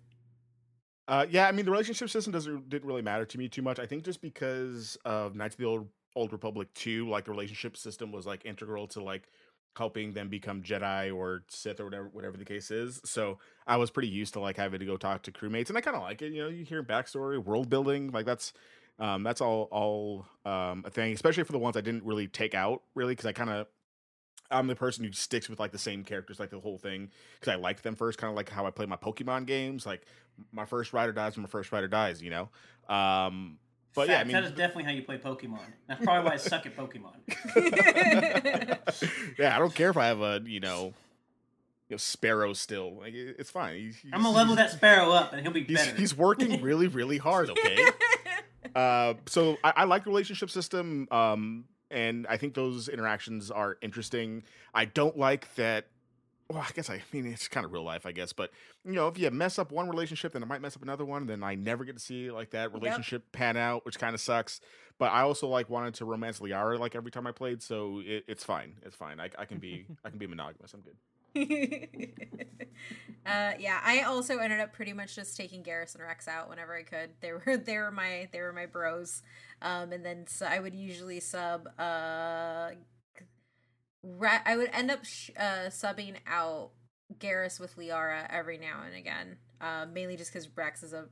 [1.08, 3.80] Uh, yeah, I mean the relationship system doesn't didn't really matter to me too much.
[3.80, 7.76] I think just because of Knights of the Old Old Republic two, like the relationship
[7.76, 9.30] system was like integral to like
[9.76, 13.02] helping them become Jedi or Sith or whatever whatever the case is.
[13.04, 15.82] So I was pretty used to like having to go talk to crewmates, and I
[15.82, 16.32] kind of like it.
[16.32, 18.54] You know, you hear backstory, world building, like that's
[19.00, 22.54] um, that's all all um, a thing, especially for the ones I didn't really take
[22.54, 23.68] out really because I kind of
[24.52, 27.52] I'm the person who sticks with like the same characters like the whole thing because
[27.52, 29.86] I liked them first, kind of like how I play my Pokemon games.
[29.86, 30.06] Like
[30.52, 32.50] my first rider dies when my first rider dies, you know.
[32.94, 33.58] Um,
[33.96, 35.60] but yeah, I mean, that is definitely how you play Pokemon.
[35.88, 37.14] That's probably why I suck at Pokemon.
[39.38, 40.94] yeah, I don't care if I have a you know,
[41.90, 42.98] you know Spearow still.
[43.00, 43.78] Like it's fine.
[43.78, 45.96] He's, I'm gonna level that Spearow up, and he'll be He's, better.
[45.96, 47.52] he's working really, really hard.
[47.52, 47.78] Okay.
[48.76, 53.78] Uh, so I, I like the relationship system, um, and I think those interactions are
[53.82, 54.44] interesting.
[54.74, 55.88] I don't like that.
[56.50, 58.34] Well, I guess I mean it's kind of real life, I guess.
[58.34, 58.52] But
[58.84, 61.24] you know, if you mess up one relationship, then I might mess up another one.
[61.24, 64.22] And then I never get to see like that relationship pan out, which kind of
[64.22, 64.60] sucks.
[65.00, 68.26] But I also like wanted to romance Liara like every time I played, so it,
[68.28, 68.76] it's fine.
[68.84, 69.20] It's fine.
[69.20, 70.74] I, I can be I can be monogamous.
[70.74, 70.98] I'm good.
[73.26, 76.76] uh, yeah, I also ended up pretty much just taking Garrus and Wrex out whenever
[76.76, 77.12] I could.
[77.22, 79.22] They were they were my they were my bros,
[79.62, 81.68] um, and then so I would usually sub.
[81.80, 82.72] Uh,
[84.46, 86.72] I would end up sh- uh, subbing out
[87.20, 91.06] Garrus with Liara every now and again, uh, mainly just because Wrex is a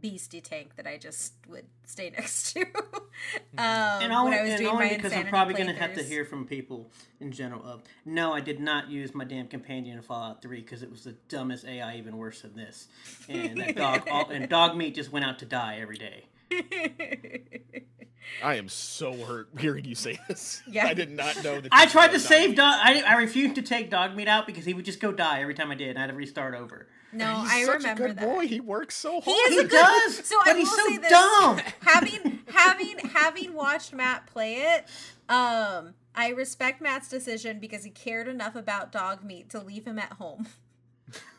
[0.00, 2.60] beastie tank that I just would stay next to.
[2.60, 5.94] um, and only, when I was and doing only because I'm probably going to have
[5.94, 9.96] to hear from people in general of, no, I did not use my damn companion
[9.96, 12.88] in Fallout 3 because it was the dumbest AI, even worse than this.
[13.28, 16.24] And that dog, all, and Dogmeat just went out to die every day.
[18.42, 20.62] I am so hurt hearing you say this.
[20.66, 20.86] Yeah.
[20.86, 21.68] I did not know that.
[21.72, 22.74] I tried to save dog.
[22.82, 25.70] I, I refused to take Dogmeat out because he would just go die every time
[25.70, 26.88] I did, and I had to restart over.
[27.12, 28.24] no, He's I such remember a good that.
[28.34, 28.46] boy.
[28.48, 29.24] He works so hard.
[29.24, 31.60] He is He a good, does, So but I he's will so say this, dumb.
[31.82, 34.86] having having having watched Matt play it,
[35.28, 40.14] um, I respect Matt's decision because he cared enough about Dogmeat to leave him at
[40.14, 40.48] home.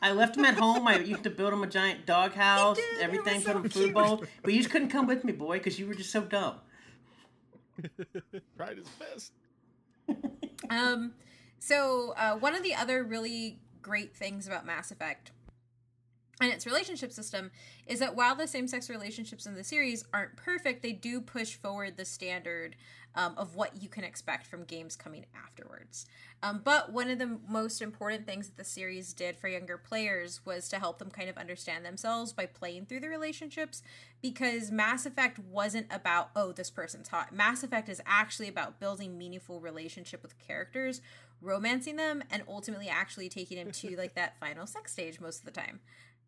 [0.01, 0.87] I left him at home.
[0.87, 3.71] I used to build him a giant dog house, did, everything, put so him food
[3.71, 3.93] cute.
[3.93, 4.25] bowls.
[4.43, 6.55] But you just couldn't come with me, boy, because you were just so dumb.
[8.57, 9.31] Tried his best.
[10.69, 11.13] Um,
[11.59, 15.31] So uh, one of the other really great things about Mass Effect
[16.41, 17.49] and its relationship system
[17.87, 21.97] is that while the same-sex relationships in the series aren't perfect, they do push forward
[21.97, 22.75] the standard
[23.15, 26.05] um, of what you can expect from games coming afterwards.
[26.43, 30.41] Um, but one of the most important things that the series did for younger players
[30.45, 33.81] was to help them kind of understand themselves by playing through the relationships
[34.21, 37.33] because Mass Effect wasn't about, oh, this person's hot.
[37.33, 41.01] Mass Effect is actually about building meaningful relationship with characters,
[41.41, 45.45] romancing them, and ultimately actually taking them to like that final sex stage most of
[45.45, 45.79] the time.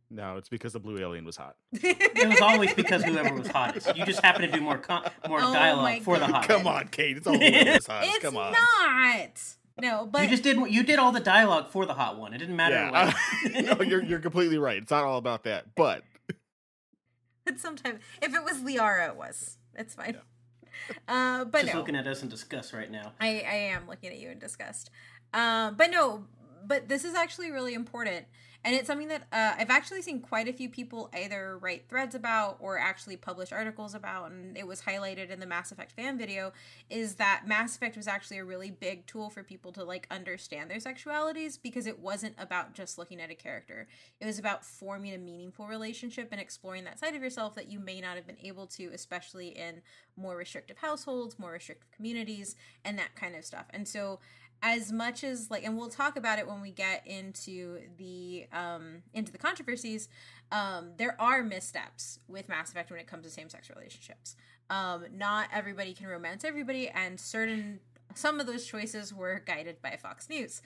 [0.09, 1.57] No, it's because the blue alien was hot.
[1.73, 3.95] it was always because whoever was hottest.
[3.95, 6.47] You just happen to do more con- more oh dialogue for the hot.
[6.47, 6.59] One.
[6.59, 7.17] Come on, Kate.
[7.17, 7.89] It's all hottest.
[7.89, 8.53] It's Come on.
[8.53, 9.57] not.
[9.79, 12.33] No, but you just did you did all the dialogue for the hot one.
[12.33, 12.75] It didn't matter.
[12.75, 13.13] Yeah,
[13.45, 14.81] uh, no, you're you're completely right.
[14.81, 16.03] It's not all about that, but
[17.45, 19.57] but sometimes if it was Liara, it was.
[19.75, 20.15] It's fine.
[20.15, 21.41] Yeah.
[21.41, 21.79] Uh, but just no.
[21.79, 23.11] looking at us in disgust right now.
[23.19, 24.89] I I am looking at you in disgust.
[25.33, 26.25] Um, but no,
[26.65, 28.25] but this is actually really important
[28.67, 32.13] and it's something that uh, I've actually seen quite a few people either write threads
[32.15, 36.17] about or actually publish articles about, and it was highlighted in the Mass Effect fan
[36.17, 36.51] video.
[36.89, 40.69] Is that Mass Effect was actually a really big tool for people to like understand
[40.69, 43.87] their sexualities because it wasn't about just looking at a character.
[44.19, 47.79] It was about forming a meaningful relationship and exploring that side of yourself that you
[47.79, 49.81] may not have been able to, especially in
[50.17, 53.67] more restrictive households, more restrictive communities, and that kind of stuff.
[53.69, 54.19] And so
[54.61, 59.03] as much as like and we'll talk about it when we get into the um
[59.13, 60.09] into the controversies
[60.51, 64.35] um there are missteps with mass effect when it comes to same-sex relationships.
[64.69, 67.79] Um not everybody can romance everybody and certain
[68.15, 70.61] some of those choices were guided by fox news.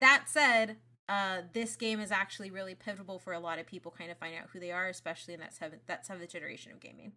[0.00, 0.76] That said
[1.08, 4.34] uh this game is actually really pivotal for a lot of people kind of find
[4.36, 7.12] out who they are especially in that seventh that seventh generation of gaming.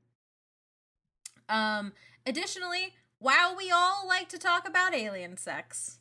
[1.47, 1.93] Um
[2.25, 5.98] additionally while we all like to talk about alien sex,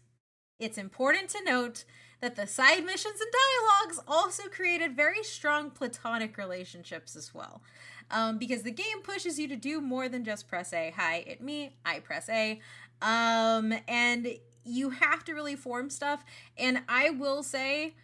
[0.59, 1.85] it's important to note
[2.21, 7.63] that the side missions and dialogues also created very strong platonic relationships as well.
[8.11, 10.93] Um, because the game pushes you to do more than just press A.
[10.97, 12.61] Hi, it me, I press A.
[13.03, 14.29] Um, and
[14.65, 16.25] you have to really form stuff.
[16.57, 17.95] And I will say,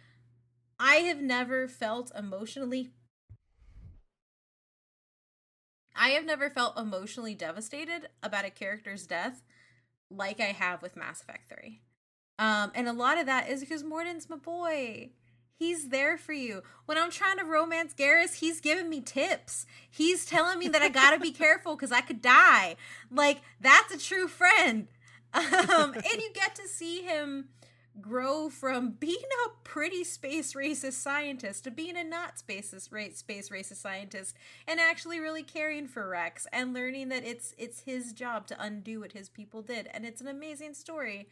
[0.79, 2.91] I have never felt emotionally
[5.97, 9.41] I have never felt emotionally devastated about a character's death
[10.09, 11.79] like I have with Mass Effect 3.
[12.37, 15.09] Um, and a lot of that is because Mordin's my boy.
[15.57, 16.63] He's there for you.
[16.85, 19.65] When I'm trying to romance Garrus, he's giving me tips.
[19.89, 22.75] He's telling me that I gotta be careful because I could die.
[23.09, 24.87] Like, that's a true friend.
[25.33, 27.49] Um, and you get to see him
[28.01, 29.15] grow from being
[29.45, 34.35] a pretty space racist scientist to being a not space space racist scientist
[34.67, 38.99] and actually really caring for Wrex and learning that it's it's his job to undo
[38.99, 41.29] what his people did and it's an amazing story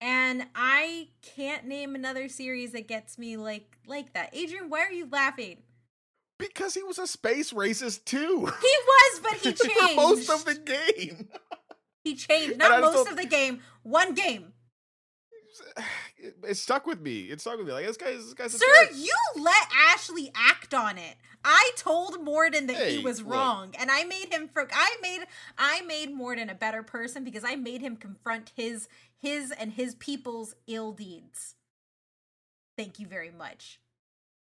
[0.00, 4.30] and I can't name another series that gets me like like that.
[4.34, 5.58] Adrian, why are you laughing?
[6.38, 8.46] Because he was a space racist too.
[8.60, 11.28] He was, but he changed for most of the game.
[12.04, 14.52] he changed, not most of the game, one game
[16.42, 17.22] it stuck with me.
[17.22, 17.72] It stuck with me.
[17.72, 18.52] Like this guy's this guy's.
[18.52, 21.16] Sir, you let Ashley act on it.
[21.44, 24.48] I told Mordin that hey, he was wrong, and I made him.
[24.52, 25.20] For, I made
[25.56, 28.88] I made Mordin a better person because I made him confront his
[29.26, 31.56] his and his people's ill deeds.
[32.78, 33.80] Thank you very much.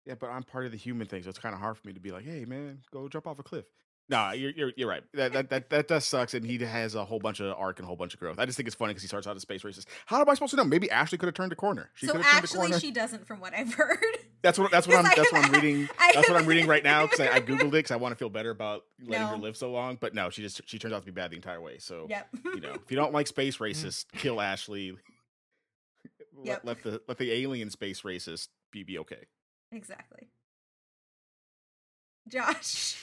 [0.04, 1.94] Yeah, but I'm part of the human thing, so it's kind of hard for me
[1.94, 3.66] to be like, "Hey, man, go jump off a cliff."
[4.08, 5.02] No, you're, you're you're right.
[5.14, 7.84] That that that that does sucks, and he has a whole bunch of arc and
[7.84, 8.38] a whole bunch of growth.
[8.38, 9.86] I just think it's funny because he starts out as space racist.
[10.06, 10.64] How am I supposed to know?
[10.64, 11.90] Maybe Ashley could have turned a corner.
[11.94, 13.98] She so actually, she doesn't, from what I've heard.
[14.42, 15.88] That's what that's what I'm that's what I'm reading.
[16.14, 18.16] That's what I'm reading right now because I, I, googled it because I want to
[18.16, 19.28] feel better about letting no.
[19.28, 19.96] her live so long.
[20.00, 21.78] But no, she just she turns out to be bad the entire way.
[21.78, 22.26] So yep.
[22.46, 24.96] you know, if you don't like space racists, kill Ashley.
[26.42, 26.62] Yep.
[26.64, 29.26] Let, let the let the alien space racist be be okay.
[29.70, 30.28] Exactly.
[32.28, 32.96] Josh.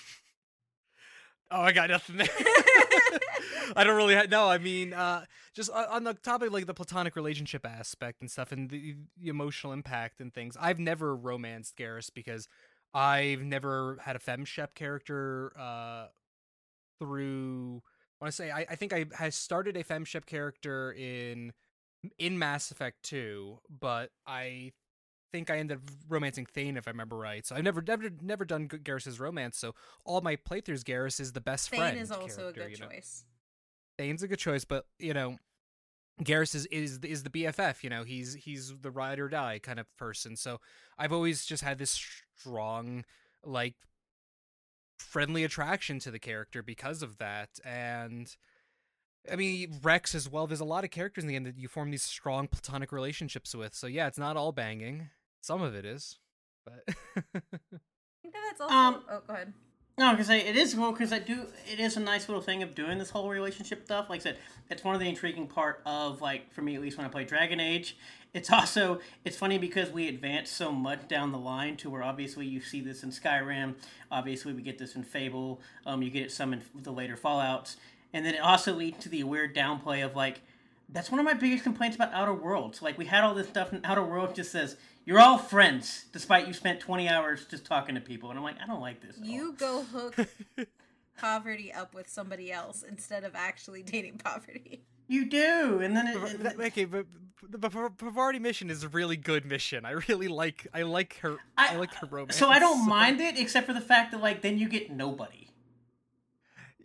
[1.51, 2.27] Oh, I got nothing there.
[3.75, 4.47] I don't really have, no.
[4.47, 8.69] I mean, uh, just on the topic like the platonic relationship aspect and stuff, and
[8.69, 10.55] the, the emotional impact and things.
[10.59, 12.47] I've never romanced Garrus because
[12.93, 16.07] I've never had a femshep character uh,
[16.99, 17.81] through.
[18.21, 21.53] I want to say I, I think I has started a femshep character in
[22.17, 24.71] in Mass Effect 2, but I
[25.31, 27.45] think I ended up romancing Thane if I remember right.
[27.45, 29.57] So I've never never never done Garrus's romance.
[29.57, 29.75] So
[30.05, 31.93] all my playthroughs, Garrus is the best Thane friend.
[31.95, 33.25] Thane is also a good choice.
[33.25, 34.03] Know?
[34.03, 35.37] Thane's a good choice, but you know,
[36.23, 37.83] Garrus is, is is the BFF.
[37.83, 40.35] You know, he's he's the ride or die kind of person.
[40.35, 40.59] So
[40.97, 43.05] I've always just had this strong,
[43.43, 43.75] like,
[44.97, 48.35] friendly attraction to the character because of that, and
[49.31, 50.47] I mean, Wrex as well.
[50.47, 53.55] There's a lot of characters in the game that you form these strong platonic relationships
[53.55, 53.73] with.
[53.73, 55.09] So yeah, it's not all banging.
[55.41, 56.17] Some of it is,
[56.65, 56.83] but.
[56.87, 57.41] I
[58.21, 58.73] think that's also.
[58.73, 59.53] Um, oh, go ahead.
[59.99, 61.47] No, because it is cool because I do.
[61.69, 64.09] It is a nice little thing of doing this whole relationship stuff.
[64.09, 64.37] Like I said,
[64.69, 67.25] it's one of the intriguing part of like for me at least when I play
[67.25, 67.97] Dragon Age.
[68.33, 72.45] It's also it's funny because we advance so much down the line to where obviously
[72.45, 73.75] you see this in Skyrim.
[74.09, 75.59] Obviously, we get this in Fable.
[75.85, 77.75] Um, you get it some in the later Fallout's,
[78.13, 80.39] and then it also leads to the weird downplay of like
[80.87, 82.81] that's one of my biggest complaints about Outer Worlds.
[82.81, 84.77] Like we had all this stuff in Outer Worlds just says
[85.09, 88.29] you're all friends, despite you spent 20 hours just talking to people.
[88.29, 89.15] And I'm like, I don't like this.
[89.19, 90.15] You go hook
[91.17, 94.83] Parvati up with somebody else instead of actually dating Parvati.
[95.07, 97.07] You do, and then it, it, okay, but
[97.41, 99.83] the Parvati mission is a really good mission.
[99.83, 100.67] I really like.
[100.75, 101.37] I like her.
[101.57, 102.35] I, I like her romance.
[102.35, 105.49] So I don't mind it, except for the fact that like then you get nobody.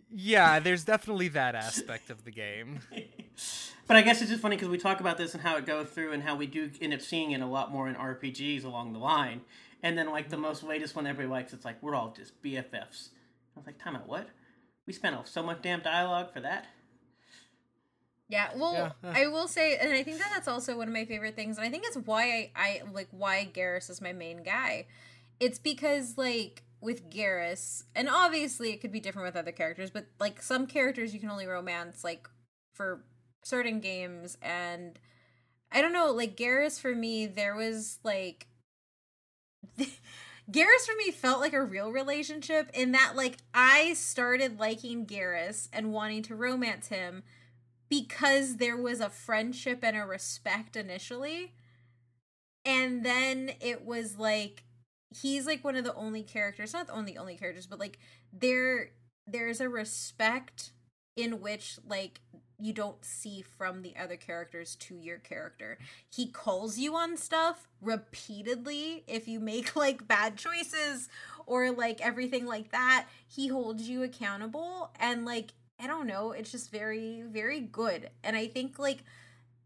[0.09, 2.79] Yeah, there's definitely that aspect of the game.
[3.87, 5.87] But I guess it's just funny because we talk about this and how it goes
[5.89, 8.93] through and how we do end up seeing it a lot more in RPGs along
[8.93, 9.41] the line.
[9.83, 13.09] And then like the most latest one everybody likes, it's like we're all just BFFs.
[13.55, 14.27] I was like, time out, what?
[14.87, 16.65] We spent so much damn dialogue for that.
[18.27, 19.13] Yeah, well, yeah.
[19.13, 21.65] I will say, and I think that that's also one of my favorite things, and
[21.65, 24.87] I think it's why I, I like why Garrus is my main guy.
[25.39, 30.07] It's because like with Garrus, and obviously it could be different with other characters, but
[30.19, 32.27] like some characters you can only romance like
[32.73, 33.03] for
[33.45, 34.99] certain games and
[35.71, 38.47] I don't know, like Garrus for me, there was like
[40.51, 45.67] Garrus for me felt like a real relationship in that like I started liking Garrus
[45.73, 47.23] and wanting to romance him
[47.89, 51.53] because there was a friendship and a respect initially.
[52.63, 54.63] And then it was like
[55.21, 57.99] he's like one of the only characters, not the only only characters, but like
[58.33, 58.91] there
[59.27, 60.71] there's a respect
[61.15, 62.21] in which like
[62.59, 65.77] you don't see from the other characters to your character.
[66.09, 71.09] He calls you on stuff repeatedly if you make like bad choices
[71.45, 73.07] or like everything like that.
[73.27, 78.09] He holds you accountable and like I don't know, it's just very very good.
[78.23, 79.03] And I think like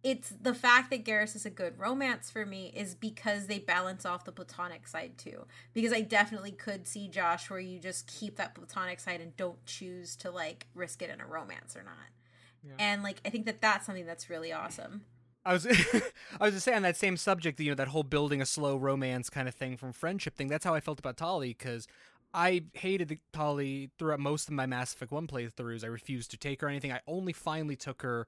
[0.02, 4.06] it's the fact that Garrus is a good romance for me is because they balance
[4.06, 5.46] off the platonic side too.
[5.74, 9.64] Because I definitely could see Josh where you just keep that platonic side and don't
[9.66, 12.18] choose to like risk it in a romance or not.
[12.64, 12.74] Yeah.
[12.80, 15.01] And like I think that that's something that's really awesome.
[15.45, 15.66] I was
[16.39, 18.78] I was just saying on that same subject, you know, that whole building a slow
[18.78, 20.47] romance kind of thing from friendship thing.
[20.47, 21.88] That's how I felt about Tali because
[22.34, 25.84] I hated the Tali throughout most of my Mass Effect One playthroughs.
[25.84, 26.91] I refused to take her or anything.
[26.91, 28.28] I only finally took her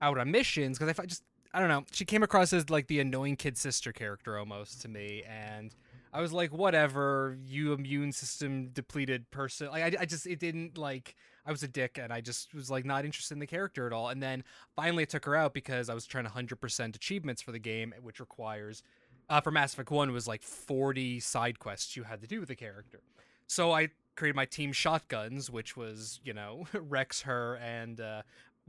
[0.00, 1.22] out on missions because I just
[1.54, 1.84] I don't know.
[1.92, 5.74] She came across as like the annoying kid sister character almost to me, and
[6.12, 9.68] I was like, whatever, you immune system depleted person.
[9.68, 12.70] Like I, I just it didn't like I was a dick and I just was
[12.70, 14.08] like not interested in the character at all.
[14.08, 14.44] And then
[14.76, 17.94] finally I took her out because I was trying to 100% achievements for the game,
[18.02, 18.82] which requires
[19.28, 22.48] uh, for Mass Effect 1 was like 40 side quests you had to do with
[22.48, 23.00] the character.
[23.46, 28.22] So I created my team shotguns, which was, you know, Wrex, her, and uh,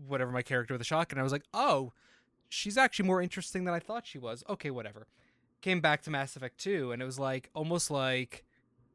[0.07, 1.19] whatever my character with a shotgun.
[1.19, 1.93] I was like, oh,
[2.49, 4.43] she's actually more interesting than I thought she was.
[4.49, 5.07] Okay, whatever.
[5.61, 8.45] Came back to Mass Effect 2, and it was like almost like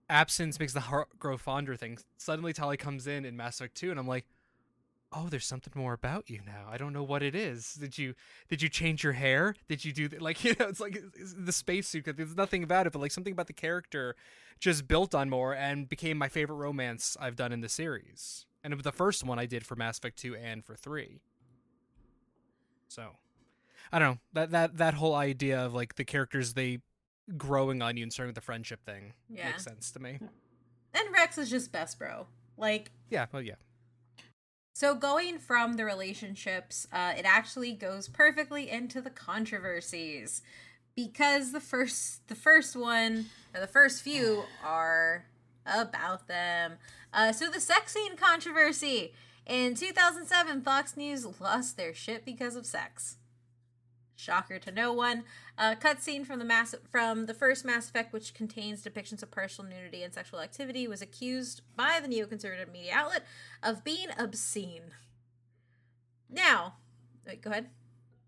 [0.08, 1.98] absence makes the heart grow fonder thing.
[2.16, 4.26] Suddenly Tali comes in in Mass Effect 2 and I'm like,
[5.12, 6.66] "Oh, there's something more about you now.
[6.70, 7.74] I don't know what it is.
[7.74, 8.14] Did you
[8.48, 9.54] did you change your hair?
[9.68, 10.22] Did you do th-?
[10.22, 12.04] like you know, it's like it's the spacesuit.
[12.16, 14.16] There's nothing about it, but like something about the character
[14.60, 18.46] just built on more and became my favorite romance I've done in the series.
[18.62, 21.20] And it was the first one I did for Mass Effect 2 and for 3.
[22.88, 23.16] So,
[23.94, 24.18] I don't know.
[24.32, 26.80] That that that whole idea of like the characters they
[27.36, 29.46] growing on you and starting with the friendship thing yeah.
[29.46, 30.18] makes sense to me.
[30.96, 32.26] And Wrex is just best bro.
[32.56, 33.54] Like Yeah, well yeah.
[34.74, 40.42] So going from the relationships, uh, it actually goes perfectly into the controversies.
[40.96, 45.24] Because the first the first one or the first few are
[45.66, 46.78] about them.
[47.12, 49.12] Uh, so the sex scene controversy.
[49.46, 53.18] In 2007, Fox News lost their shit because of sex.
[54.16, 55.24] Shocker to no one.
[55.58, 59.64] A cutscene from the mass from the first Mass Effect, which contains depictions of partial
[59.64, 63.24] nudity and sexual activity, was accused by the neoconservative media outlet
[63.62, 64.92] of being obscene.
[66.30, 66.76] Now,
[67.26, 67.70] wait, go ahead.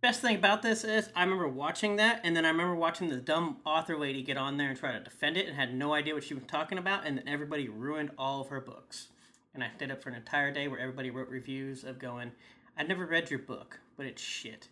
[0.01, 3.17] Best thing about this is I remember watching that, and then I remember watching the
[3.17, 6.15] dumb author lady get on there and try to defend it, and had no idea
[6.15, 9.09] what she was talking about, and then everybody ruined all of her books.
[9.55, 12.33] And I stayed up for an entire day where everybody wrote reviews of going,
[12.77, 14.69] "I never read your book, but it's shit."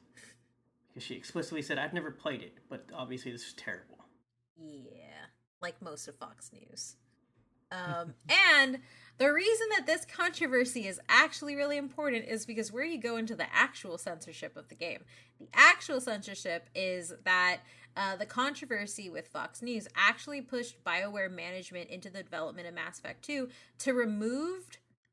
[0.94, 4.06] Because she explicitly said, "I've never played it, but obviously this is terrible."
[4.56, 5.26] Yeah,
[5.60, 6.96] like most of Fox News.
[7.72, 8.14] Um,
[8.56, 8.78] and
[9.18, 13.34] the reason that this controversy is actually really important is because where you go into
[13.34, 15.04] the actual censorship of the game.
[15.40, 17.60] The actual censorship is that
[17.96, 22.98] uh, the controversy with Fox News actually pushed BioWare management into the development of Mass
[22.98, 24.68] Effect 2 to remove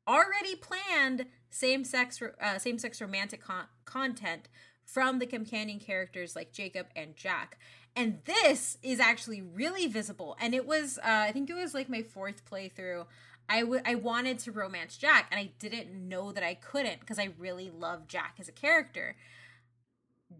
[0.08, 4.48] already planned same-sex uh, same-sex romantic con- content
[4.84, 7.58] from the companion characters like Jacob and Jack.
[7.94, 10.36] And this is actually really visible.
[10.40, 13.06] And it was, uh, I think it was like my fourth playthrough.
[13.48, 17.18] I, w- I wanted to romance Jack, and I didn't know that I couldn't because
[17.18, 19.16] I really love Jack as a character.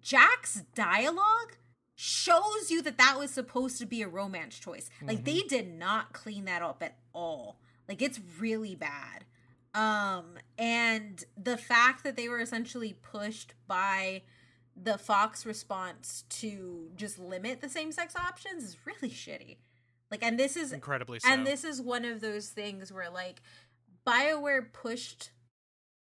[0.01, 1.57] Jack's dialogue
[1.95, 4.89] shows you that that was supposed to be a romance choice.
[5.03, 5.25] Like mm-hmm.
[5.25, 7.59] they did not clean that up at all.
[7.89, 9.25] Like it's really bad.
[9.75, 14.23] Um and the fact that they were essentially pushed by
[14.77, 19.57] the Fox response to just limit the same sex options is really shitty.
[20.11, 21.29] Like and this is incredibly so.
[21.29, 23.41] And this is one of those things where like
[24.07, 25.31] BioWare pushed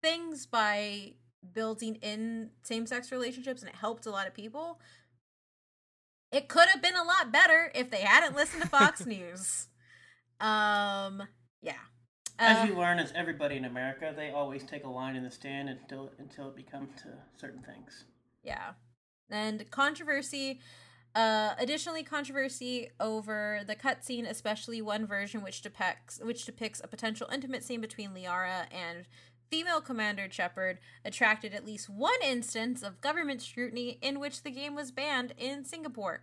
[0.01, 1.14] things by
[1.53, 4.80] building in same sex relationships and it helped a lot of people.
[6.32, 9.68] It could have been a lot better if they hadn't listened to Fox News.
[10.39, 11.24] Um
[11.62, 11.74] yeah.
[12.40, 15.32] As uh, you learn as everybody in America, they always take a line in the
[15.32, 18.06] stand until until it becomes to certain things.
[18.44, 18.72] Yeah.
[19.30, 20.60] And controversy
[21.16, 27.28] uh, additionally, controversy over the cutscene, especially one version which depicts which depicts a potential
[27.34, 29.08] intimate scene between Liara and
[29.50, 34.76] female commander Shepard, attracted at least one instance of government scrutiny in which the game
[34.76, 36.22] was banned in Singapore.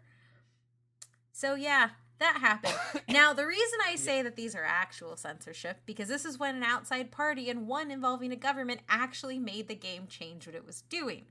[1.32, 2.74] So yeah, that happened.
[3.08, 6.62] now, the reason I say that these are actual censorship because this is when an
[6.62, 10.82] outside party and one involving a government actually made the game change what it was
[10.82, 11.26] doing.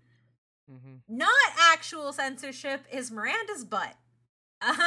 [0.71, 1.17] Mm-hmm.
[1.17, 1.29] Not
[1.73, 3.95] actual censorship is Miranda's butt.
[4.61, 4.75] Um,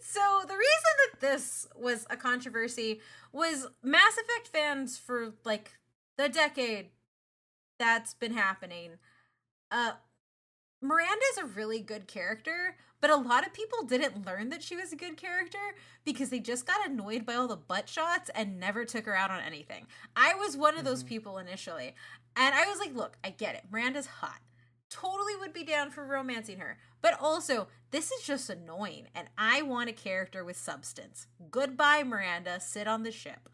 [0.00, 3.00] so the reason that this was a controversy
[3.32, 5.72] was Mass Effect fans for like
[6.16, 6.90] the decade
[7.78, 8.92] that's been happening.
[9.70, 9.92] Uh,
[10.80, 12.76] Miranda is a really good character,
[13.06, 16.40] but a lot of people didn't learn that she was a good character because they
[16.40, 19.86] just got annoyed by all the butt shots and never took her out on anything.
[20.16, 21.10] I was one of those mm-hmm.
[21.10, 21.94] people initially.
[22.34, 23.62] And I was like, look, I get it.
[23.70, 24.40] Miranda's hot.
[24.90, 26.78] Totally would be down for romancing her.
[27.00, 29.06] But also, this is just annoying.
[29.14, 31.28] And I want a character with substance.
[31.48, 32.58] Goodbye, Miranda.
[32.58, 33.48] Sit on the ship.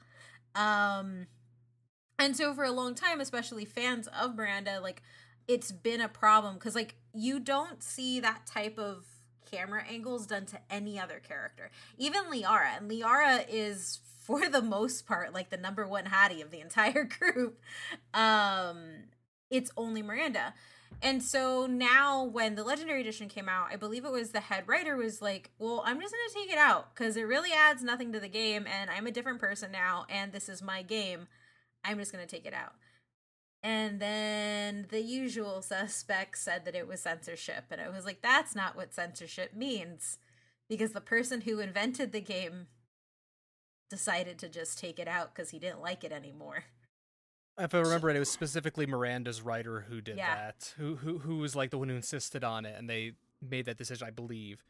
[0.54, 1.26] Um,
[2.18, 5.02] and so for a long time, especially fans of Miranda, like,
[5.46, 9.04] it's been a problem because, like, you don't see that type of
[9.52, 11.70] camera angles done to any other character.
[11.98, 12.78] Even Liara.
[12.78, 17.04] And Liara is for the most part like the number one hottie of the entire
[17.18, 17.60] group
[18.14, 18.78] um
[19.50, 20.54] it's only miranda
[21.02, 24.62] and so now when the legendary edition came out i believe it was the head
[24.68, 28.12] writer was like well i'm just gonna take it out because it really adds nothing
[28.12, 31.26] to the game and i'm a different person now and this is my game
[31.84, 32.74] i'm just gonna take it out
[33.62, 38.54] and then the usual suspects said that it was censorship and i was like that's
[38.54, 40.18] not what censorship means
[40.68, 42.66] because the person who invented the game
[43.92, 46.64] decided to just take it out because he didn't like it anymore.
[47.58, 50.34] If I remember it, it was specifically Miranda's writer who did yeah.
[50.34, 53.12] that, who who who was like the one who insisted on it, and they
[53.46, 54.64] made that decision, I believe.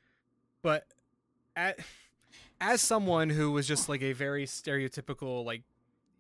[0.60, 0.88] But
[1.54, 1.78] at,
[2.60, 5.62] as someone who was just like a very stereotypical, like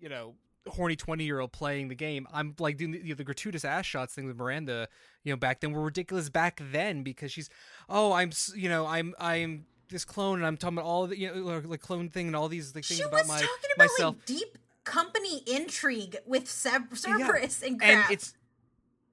[0.00, 0.34] you know,
[0.68, 3.64] horny 20 year old playing the game i'm like doing the, you know, the, gratuitous
[3.64, 4.86] ass shots thing with miranda
[5.24, 7.50] you know back then were ridiculous back then because she's
[7.88, 11.32] oh i'm you know i'm i'm this clone and I'm talking about all the you
[11.32, 13.48] know like clone thing and all these like, things she about my about,
[13.78, 14.16] myself.
[14.16, 17.68] Like, deep company intrigue with Cerberus yeah.
[17.68, 17.90] and crap.
[17.90, 18.34] And it's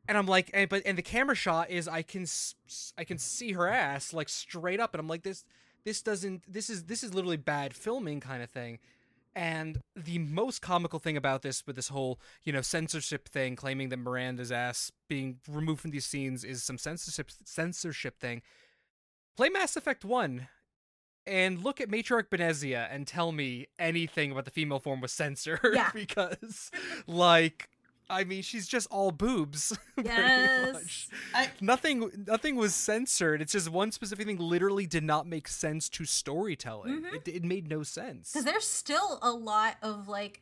[0.08, 2.26] and I'm like, and, but and the camera shot is I can
[2.98, 5.46] I can see her ass like straight up, and I'm like this
[5.84, 8.80] this doesn't this is this is literally bad filming kind of thing.
[9.36, 13.90] And the most comical thing about this, with this whole you know censorship thing, claiming
[13.90, 18.42] that Miranda's ass being removed from these scenes is some censorship censorship thing.
[19.38, 20.48] Play Mass Effect One
[21.30, 25.60] and look at Matriarch Benezia and tell me anything about the female form was censored
[25.74, 25.92] yeah.
[25.94, 26.72] because
[27.08, 27.70] like
[28.10, 31.10] I mean she's just all boobs yes.
[31.34, 31.50] I...
[31.62, 36.06] nothing nothing was censored it's just one specific thing literally did not make sense to
[36.06, 37.16] storytelling mm-hmm.
[37.16, 40.42] it, it made no sense cuz there's still a lot of like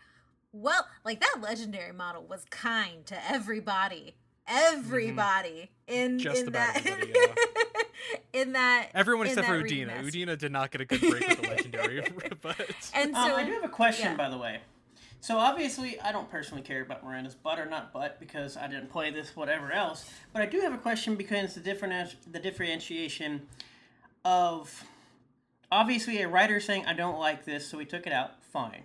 [0.51, 4.15] well like that legendary model was kind to everybody
[4.47, 4.75] mm-hmm.
[4.77, 5.93] everybody mm-hmm.
[5.93, 7.83] in just in that yeah.
[8.33, 10.01] in that everyone in except for Udina.
[10.01, 12.03] Udina did not get a good break with the legendary,
[12.41, 14.17] but and um, so um, I do have a question yeah.
[14.17, 14.59] by the way.
[15.19, 18.89] So obviously, I don't personally care about Miranda's butt or not butt because I didn't
[18.89, 20.09] play this, whatever else.
[20.31, 23.47] But I do have a question because the different the differentiation
[24.23, 24.83] of
[25.71, 28.43] obviously a writer saying I don't like this, so we took it out.
[28.43, 28.83] Fine,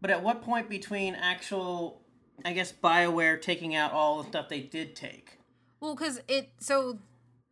[0.00, 2.00] but at what point between actual,
[2.44, 5.38] I guess Bioware taking out all the stuff they did take?
[5.80, 6.98] Well, because it so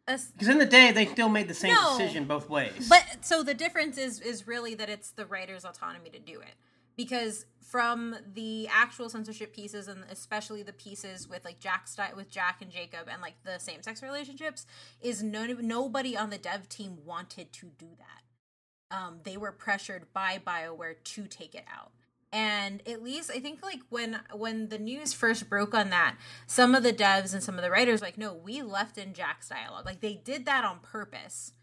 [0.07, 2.89] because in the day they still made the same no, decision both ways.
[2.89, 6.55] But so the difference is is really that it's the writer's autonomy to do it.
[7.01, 12.61] Because from the actual censorship pieces and especially the pieces with like Jack with Jack
[12.61, 14.67] and Jacob and like the same sex relationships
[15.01, 18.95] is no nobody on the dev team wanted to do that.
[18.95, 21.93] Um, they were pressured by BioWare to take it out.
[22.33, 26.75] And at least i think like when when the news first broke on that some
[26.75, 29.87] of the devs and some of the writers like no we left in jack's dialogue.
[29.87, 31.55] Like they did that on purpose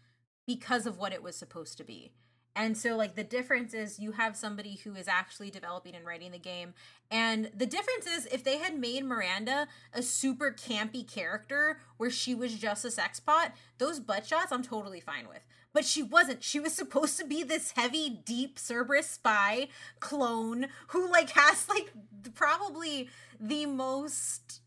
[0.48, 2.12] because of what it was supposed to be
[2.58, 6.32] and so like the difference is you have somebody who is actually developing and writing
[6.32, 6.74] the game
[7.10, 12.34] and the difference is if they had made miranda a super campy character where she
[12.34, 16.42] was just a sex pot those butt shots i'm totally fine with but she wasn't.
[16.42, 19.68] She was supposed to be this heavy, deep Cerberus spy
[20.00, 21.92] clone who like has like
[22.34, 24.60] probably the most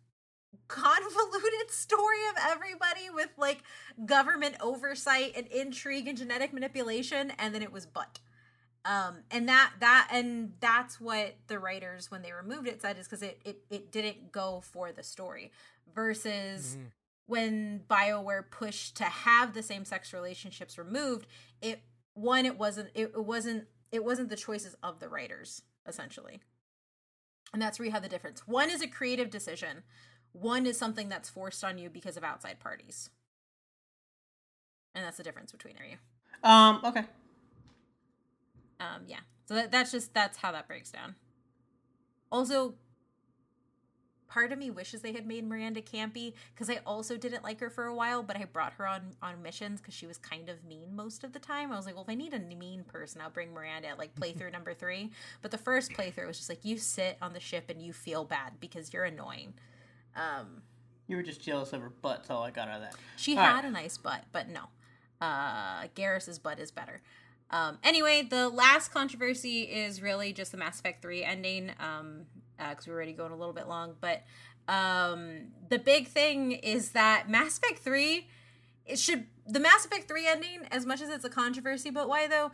[0.71, 3.63] convoluted story of everybody with like
[4.05, 8.19] government oversight and intrigue and genetic manipulation and then it was but
[8.85, 13.05] um and that that and that's what the writers when they removed it said is
[13.05, 15.51] because it, it it didn't go for the story
[15.93, 16.87] versus mm-hmm
[17.31, 21.27] when BioWare pushed to have the same sex relationships removed,
[21.61, 21.81] it
[22.13, 26.41] one it wasn't it, it wasn't it wasn't the choices of the writers essentially.
[27.53, 28.45] And that's where you have the difference.
[28.45, 29.83] One is a creative decision.
[30.33, 33.09] One is something that's forced on you because of outside parties.
[34.95, 35.97] And that's the difference between are you.
[36.43, 37.03] Um, okay.
[38.79, 39.19] Um, yeah.
[39.45, 41.15] So that, that's just that's how that breaks down.
[42.31, 42.75] Also,
[44.27, 47.69] part of me wishes they had made Miranda campy because I also didn't like her
[47.69, 50.63] for a while, but I brought her on on missions because she was kind of
[50.63, 51.71] mean most of the time.
[51.71, 54.15] I was like, well, if I need a mean person, I'll bring Miranda at like
[54.19, 55.11] playthrough number three.
[55.41, 58.23] But the first playthrough was just like you sit on the ship and you feel
[58.23, 59.53] bad because you're annoying.
[60.15, 60.61] Um,
[61.07, 62.17] you were just jealous of her butt.
[62.17, 62.95] That's all I got out of that.
[63.17, 63.65] She all had right.
[63.65, 64.61] a nice butt, but no,
[65.19, 67.01] uh, Garrus's butt is better.
[67.49, 71.71] Um, anyway, the last controversy is really just the Mass Effect 3 ending.
[71.79, 72.25] Um,
[72.69, 73.95] because uh, we're already going a little bit long.
[73.99, 74.23] But
[74.67, 78.27] um, the big thing is that Mass Effect 3,
[78.85, 82.27] it should, the Mass Effect 3 ending, as much as it's a controversy, but why
[82.27, 82.51] though?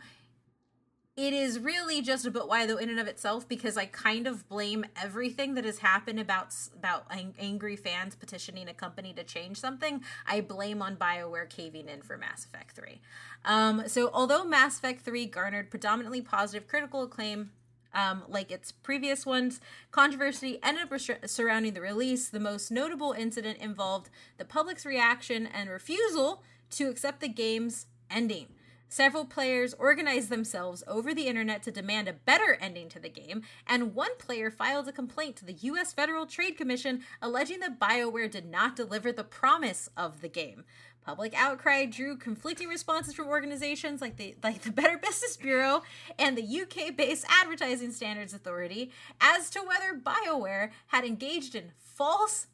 [1.18, 4.48] It is really just a why though in and of itself because I kind of
[4.48, 9.56] blame everything that has happened about about ang- angry fans petitioning a company to change
[9.56, 10.04] something.
[10.28, 13.00] I blame on BioWare caving in for Mass Effect 3.
[13.44, 17.50] Um, so although Mass Effect 3 garnered predominantly positive critical acclaim,
[17.92, 19.60] um, like its previous ones.
[19.90, 22.28] Controversy ended up surrounding the release.
[22.28, 28.48] The most notable incident involved the public's reaction and refusal to accept the game's ending.
[28.90, 33.42] Several players organized themselves over the internet to demand a better ending to the game,
[33.66, 35.92] and one player filed a complaint to the U.S.
[35.92, 40.64] Federal Trade Commission alleging that BioWare did not deliver the promise of the game.
[41.04, 45.82] Public outcry drew conflicting responses from organizations like the like the Better Business Bureau
[46.18, 52.46] and the UK-based Advertising Standards Authority as to whether BioWare had engaged in false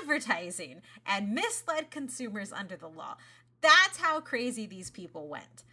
[0.00, 3.16] advertising and misled consumers under the law.
[3.60, 5.64] That's how crazy these people went.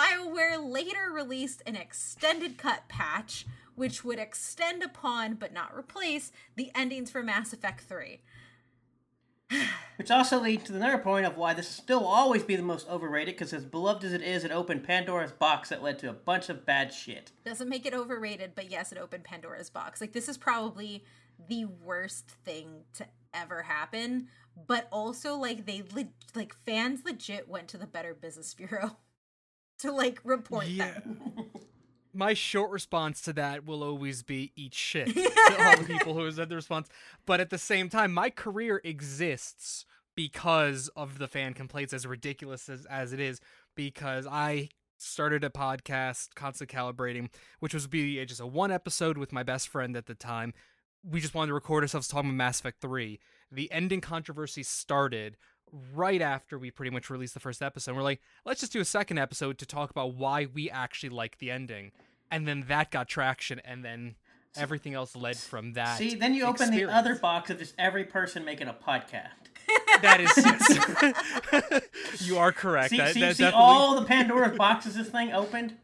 [0.00, 3.44] BioWare later released an extended cut patch
[3.74, 8.22] which would extend upon but not replace the endings for Mass Effect 3.
[9.96, 12.88] Which also leads to another point of why this will still always be the most
[12.88, 16.14] overrated, because as beloved as it is, it opened Pandora's box that led to a
[16.14, 17.32] bunch of bad shit.
[17.44, 20.00] Doesn't make it overrated, but yes, it opened Pandora's box.
[20.00, 21.04] Like, this is probably
[21.48, 24.28] the worst thing to ever happen,
[24.66, 28.96] but also, like, they, le- like, fans legit went to the Better Business Bureau
[29.82, 30.92] to, like, report yeah.
[30.92, 31.20] them.
[32.12, 36.30] my short response to that will always be eat shit to all the people who
[36.30, 36.88] said the response.
[37.26, 39.84] But at the same time, my career exists
[40.16, 43.40] because of the fan complaints, as ridiculous as, as it is,
[43.74, 44.68] because I
[44.98, 49.68] started a podcast, Constant Calibrating, which was be just a one episode with my best
[49.68, 50.52] friend at the time.
[51.02, 53.18] We just wanted to record ourselves talking about Mass Effect 3.
[53.50, 55.36] The ending controversy started
[55.94, 57.96] right after we pretty much released the first episode.
[57.96, 61.38] We're like, let's just do a second episode to talk about why we actually like
[61.38, 61.92] the ending.
[62.30, 64.14] And then that got traction, and then
[64.56, 65.98] everything else led from that.
[65.98, 66.92] See, then you open experience.
[66.92, 69.30] the other box of just every person making a podcast.
[70.02, 72.20] that is, yes.
[72.26, 72.90] you are correct.
[72.90, 73.52] See, that, see, see definitely...
[73.54, 75.76] all the Pandora's boxes this thing opened.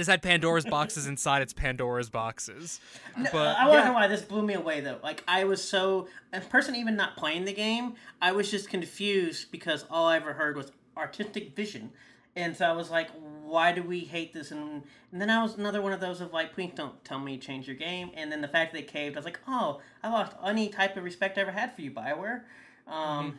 [0.00, 2.80] This had Pandora's boxes inside its Pandora's boxes.
[3.14, 3.84] But, I want to yeah.
[3.84, 4.96] know why this blew me away though.
[5.02, 9.52] Like I was so a person even not playing the game, I was just confused
[9.52, 11.90] because all I ever heard was artistic vision,
[12.34, 13.10] And so I was like,
[13.44, 14.52] why do we hate this?
[14.52, 17.36] And, and then I was another one of those of like, please don't tell me
[17.36, 18.10] change your game.
[18.14, 20.96] And then the fact that they caved, I was like, oh, I lost any type
[20.96, 22.44] of respect I ever had for you, Bioware.
[22.86, 23.38] Um,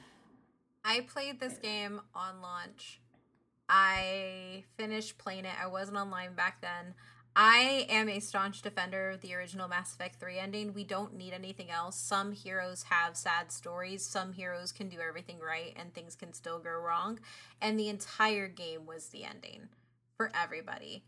[0.86, 2.99] I played this game on launch.
[3.74, 5.53] I finished playing it.
[5.59, 6.93] I wasn't online back then.
[7.38, 10.74] I am a staunch defender of the original Mass Effect 3 ending.
[10.74, 11.95] We don't need anything else.
[11.95, 16.59] Some heroes have sad stories, some heroes can do everything right, and things can still
[16.59, 17.22] go wrong.
[17.61, 19.69] And the entire game was the ending
[20.17, 21.05] for everybody.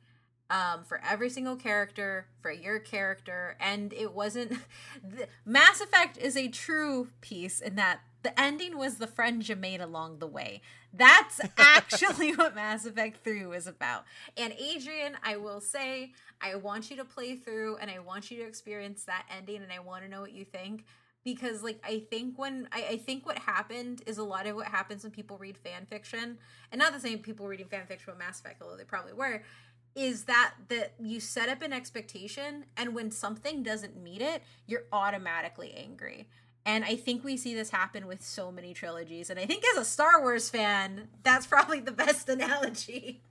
[0.49, 4.59] Um, for every single character, for your character, and it wasn't.
[5.45, 9.82] Mass Effect is a true piece in that the ending was the friends you made
[9.82, 10.61] along the way.
[10.93, 14.05] That's actually what Mass Effect 3 was about.
[14.38, 18.38] And Adrian, I will say, I want you to play through and I want you
[18.38, 20.86] to experience that ending and I want to know what you think.
[21.24, 24.67] Because like I think when I, I think what happened is a lot of what
[24.67, 26.38] happens when people read fan fiction,
[26.71, 29.41] and not the same people reading fan fiction with Mass Effect, although they probably were,
[29.95, 34.84] is that that you set up an expectation and when something doesn't meet it, you're
[34.91, 36.28] automatically angry.
[36.66, 39.30] And I think we see this happen with so many trilogies.
[39.30, 43.22] And I think as a Star Wars fan, that's probably the best analogy.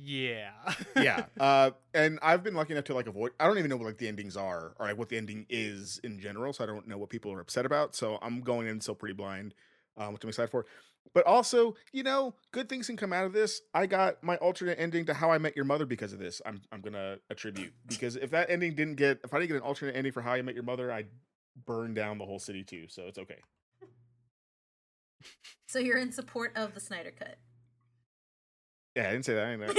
[0.00, 0.50] Yeah.
[0.96, 1.26] yeah.
[1.40, 3.32] Uh, and I've been lucky enough to like avoid.
[3.40, 5.98] I don't even know what like the endings are or like what the ending is
[6.04, 6.52] in general.
[6.52, 7.94] So I don't know what people are upset about.
[7.94, 9.54] So I'm going in still pretty blind,
[9.96, 10.66] um, which I'm excited for.
[11.12, 13.62] But also, you know, good things can come out of this.
[13.74, 16.40] I got my alternate ending to How I Met Your Mother because of this.
[16.46, 19.62] I'm I'm gonna attribute because if that ending didn't get, if I didn't get an
[19.62, 21.06] alternate ending for How I Met Your Mother, I
[21.66, 23.38] burn down the whole city too, so it's okay.
[25.66, 27.36] So you're in support of the Snyder Cut.
[28.96, 29.58] Yeah, I didn't say that.
[29.58, 29.76] Not,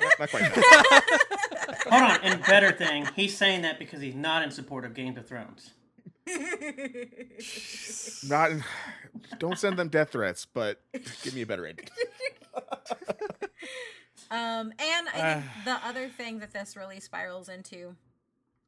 [0.00, 0.42] not, not quite.
[0.42, 1.78] That.
[1.90, 5.16] Hold on, and better thing, he's saying that because he's not in support of Game
[5.16, 5.72] of Thrones.
[8.28, 8.64] not, in,
[9.38, 10.80] don't send them death threats, but
[11.22, 11.88] give me a better ending.
[14.30, 17.96] um, and I think the other thing that this really spirals into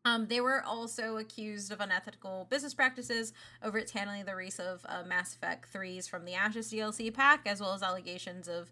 [0.05, 3.33] um, they were also accused of unethical business practices
[3.63, 7.47] over its handling the release of uh, Mass Effect 3's From the Ashes DLC pack,
[7.47, 8.71] as well as allegations of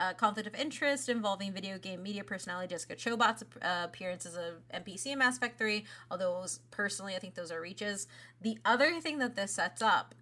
[0.00, 4.54] uh, conflict of interest involving video game media personality Jessica Chobot's uh, appearance as a
[4.74, 8.08] NPC in Mass Effect 3, although was, personally I think those are reaches.
[8.40, 10.14] The other thing that this sets up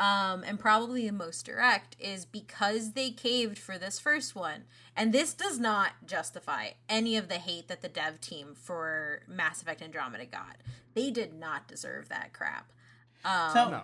[0.00, 4.64] um, and probably the most direct is because they caved for this first one.
[4.96, 9.62] And this does not justify any of the hate that the dev team for Mass
[9.62, 10.56] Effect Andromeda got.
[10.94, 12.72] They did not deserve that crap.
[13.24, 13.82] Um, so, no.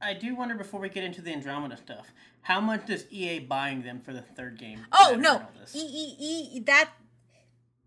[0.00, 3.82] I do wonder before we get into the Andromeda stuff, how much does EA buying
[3.82, 4.80] them for the third game?
[4.92, 5.42] Oh no,
[5.74, 6.90] E E E that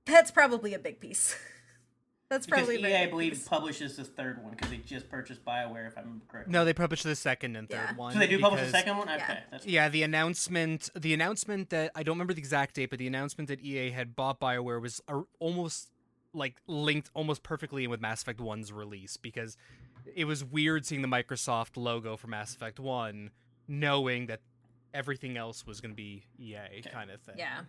[0.05, 1.35] that's probably a big piece.
[2.29, 5.87] That's because probably EA, I believe, publishes the third one because they just purchased Bioware,
[5.87, 6.49] if I'm correct.
[6.49, 7.95] No, they published the second and third Yeah.
[7.95, 8.11] one.
[8.13, 9.07] So they do publish the second one.
[9.07, 9.39] Okay, yeah.
[9.49, 13.07] that's Yeah, the announcement, the announcement that I don't remember the exact date, but the
[13.07, 15.89] announcement that EA had bought BioWare was uh, almost
[16.33, 19.55] like linked almost perfectly in with Mass Effect 1's release because
[20.13, 23.31] it was weird seeing the Microsoft logo for Mass Effect 1
[23.69, 24.41] knowing that
[24.93, 27.35] everything else was going to be EA kind of thing.
[27.37, 27.61] Yeah.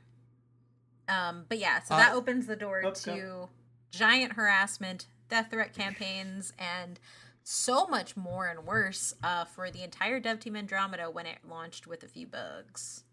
[1.08, 3.48] Um, but yeah, so Uh, that opens the door to go.
[3.90, 6.98] Giant harassment, death threat campaigns, and
[7.42, 11.86] so much more and worse uh, for the entire dev team Andromeda when it launched
[11.86, 13.04] with a few bugs.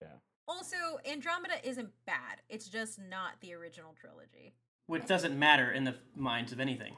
[0.00, 0.08] Yeah.
[0.48, 2.40] Also, Andromeda isn't bad.
[2.48, 4.54] It's just not the original trilogy.
[4.86, 6.96] which doesn't matter in the minds of anything.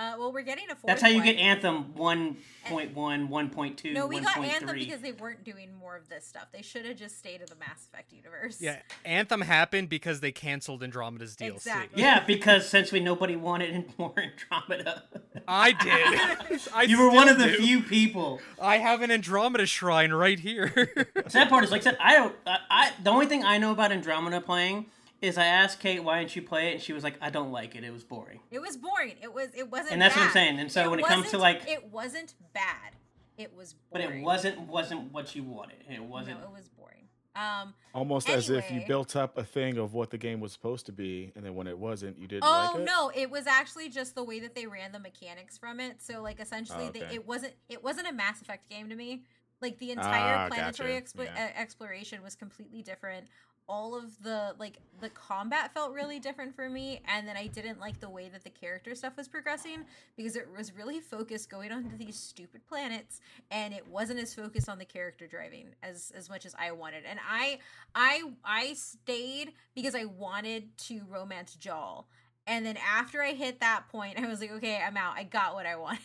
[0.00, 0.86] Uh, well, we're getting a fourth.
[0.86, 1.26] That's how you one.
[1.26, 4.44] get Anthem 1.1, 1.2, No, we got 1.3.
[4.48, 6.46] Anthem because they weren't doing more of this stuff.
[6.52, 8.62] They should have just stayed in the Mass Effect universe.
[8.62, 11.56] Yeah, Anthem happened because they canceled Andromeda's DLC.
[11.56, 12.02] Exactly.
[12.02, 15.02] Yeah, because essentially nobody wanted any more Andromeda.
[15.46, 16.60] I did.
[16.74, 17.56] I you were one of the do.
[17.56, 18.40] few people.
[18.58, 21.12] I have an Andromeda shrine right here.
[21.28, 22.34] Sad part is, like I said, I don't.
[22.46, 24.86] I, I the only thing I know about Andromeda playing
[25.20, 27.52] is I asked Kate why didn't you play it, and she was like, "I don't
[27.52, 27.84] like it.
[27.84, 29.16] It was boring." It was boring.
[29.22, 29.48] It was.
[29.54, 29.92] It wasn't.
[29.92, 30.58] And that's what I'm saying.
[30.58, 32.94] And so when it comes to, like- it wasn't bad.
[33.36, 33.74] It was.
[33.92, 35.78] But it wasn't wasn't what you wanted.
[35.88, 36.40] It wasn't.
[36.40, 37.08] No, it was boring.
[37.36, 37.74] Um.
[37.94, 40.92] Almost as if you built up a thing of what the game was supposed to
[40.92, 42.84] be, and then when it wasn't, you didn't Oh like it.
[42.84, 43.10] no!
[43.14, 46.02] It was actually just the way that they ran the mechanics from it.
[46.02, 47.14] So like essentially, Oh, they, okay.
[47.14, 47.54] it wasn't.
[47.68, 49.22] It wasn't a Mass Effect game to me.
[49.62, 51.04] Like the entire Ah, planetary gotcha.
[51.18, 51.50] explo- Yeah.
[51.56, 53.26] uh, exploration was completely different.
[53.70, 57.78] All of the like the combat felt really different for me, and then I didn't
[57.78, 59.84] like the way that the character stuff was progressing
[60.16, 63.20] because it was really focused going onto these stupid planets,
[63.52, 67.04] and it wasn't as focused on the character driving as as much as I wanted.
[67.08, 67.60] And I
[67.94, 72.08] I I stayed because I wanted to romance Jaal.
[72.46, 75.14] And then after I hit that point, I was like, okay, I'm out.
[75.16, 76.00] I got what I wanted.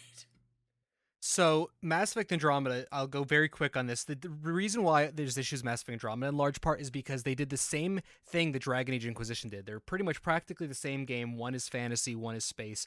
[1.28, 4.04] So, Mass Effect Andromeda, I'll go very quick on this.
[4.04, 7.24] The, the reason why there's issues with Mass Effect Andromeda in large part is because
[7.24, 9.66] they did the same thing the Dragon Age Inquisition did.
[9.66, 11.36] They're pretty much practically the same game.
[11.36, 12.86] One is fantasy, one is space.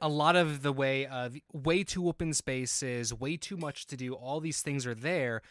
[0.00, 4.14] A lot of the way, uh, way too open spaces, way too much to do.
[4.14, 5.42] All these things are there,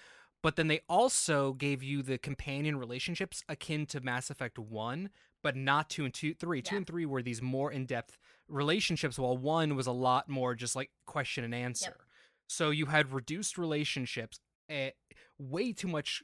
[0.42, 5.10] but then they also gave you the companion relationships akin to Mass Effect One,
[5.42, 6.60] but not two and two, three.
[6.60, 6.70] Yeah.
[6.70, 8.18] Two and three were these more in depth
[8.48, 11.98] relationships, while one was a lot more just like question and answer.
[11.98, 12.02] Yep.
[12.48, 14.40] So you had reduced relationships,
[14.70, 14.90] uh,
[15.38, 16.24] way too much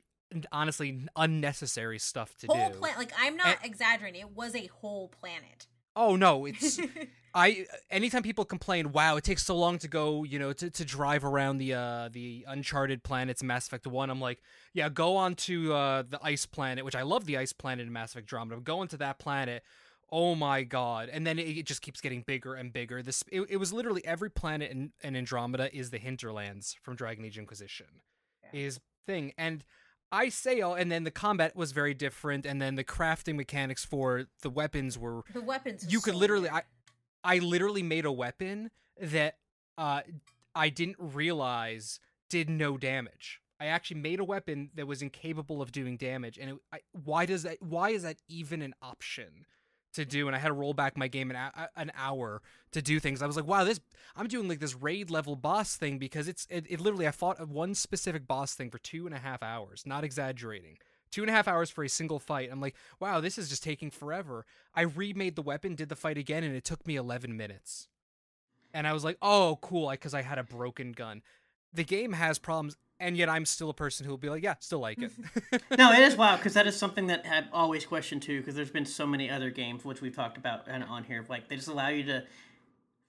[0.51, 2.61] honestly unnecessary stuff to whole do.
[2.61, 4.21] Whole planet, like I'm not and, exaggerating.
[4.21, 5.67] It was a whole planet.
[5.95, 6.79] Oh no, it's
[7.33, 10.85] I anytime people complain, wow, it takes so long to go, you know, to, to
[10.85, 14.09] drive around the uh the uncharted planets in Mass Effect 1.
[14.09, 14.39] I'm like,
[14.73, 17.93] yeah, go on to uh the ice planet, which I love the ice planet in
[17.93, 18.61] Mass Effect Andromeda.
[18.61, 19.63] Go into that planet
[20.11, 23.41] oh my god and then it, it, just keeps getting bigger and bigger this it,
[23.49, 27.87] it was literally every planet in, in, andromeda is the hinterlands from dragon age inquisition
[28.43, 28.59] yeah.
[28.59, 29.65] is thing and
[30.11, 33.85] i say all and then the combat was very different and then the crafting mechanics
[33.85, 36.63] for the weapons were the weapons you could so literally i
[37.23, 39.37] i literally made a weapon that
[39.77, 40.01] uh
[40.55, 41.99] i didn't realize
[42.29, 46.51] did no damage I actually made a weapon that was incapable of doing damage, and
[46.51, 47.61] it, I, why does that?
[47.61, 49.45] Why is that even an option?
[49.93, 52.99] To do and I had to roll back my game an, an hour to do
[52.99, 53.21] things.
[53.21, 53.79] I was like, wow, this
[54.15, 57.47] I'm doing like this raid level boss thing because it's it, it literally I fought
[57.47, 60.77] one specific boss thing for two and a half hours, not exaggerating.
[61.11, 62.49] Two and a half hours for a single fight.
[62.51, 64.45] I'm like, wow, this is just taking forever.
[64.75, 67.87] I remade the weapon, did the fight again, and it took me 11 minutes.
[68.75, 71.23] And I was like, oh, cool, because I, I had a broken gun.
[71.73, 74.55] The game has problems and yet I'm still a person who will be like, yeah,
[74.59, 75.11] still like it.
[75.77, 78.39] no, it is wild because that is something that I've always questioned too.
[78.39, 81.47] Because there's been so many other games which we've talked about and on here, like
[81.47, 82.23] they just allow you to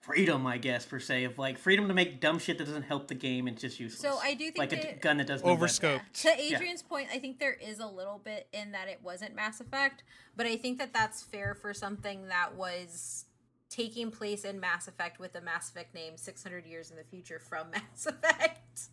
[0.01, 3.09] freedom, I guess per se, of like freedom to make dumb shit that doesn't help
[3.09, 4.01] the game and just useless.
[4.01, 6.01] So I do think like a gun that doesn't overscope.
[6.25, 6.33] Yeah.
[6.33, 6.89] To Adrian's yeah.
[6.89, 10.05] point, I think there is a little bit in that it wasn't Mass Effect,
[10.37, 13.27] but I think that that's fair for something that was
[13.71, 17.39] taking place in Mass Effect with the Mass Effect name 600 years in the future
[17.39, 18.89] from Mass Effect.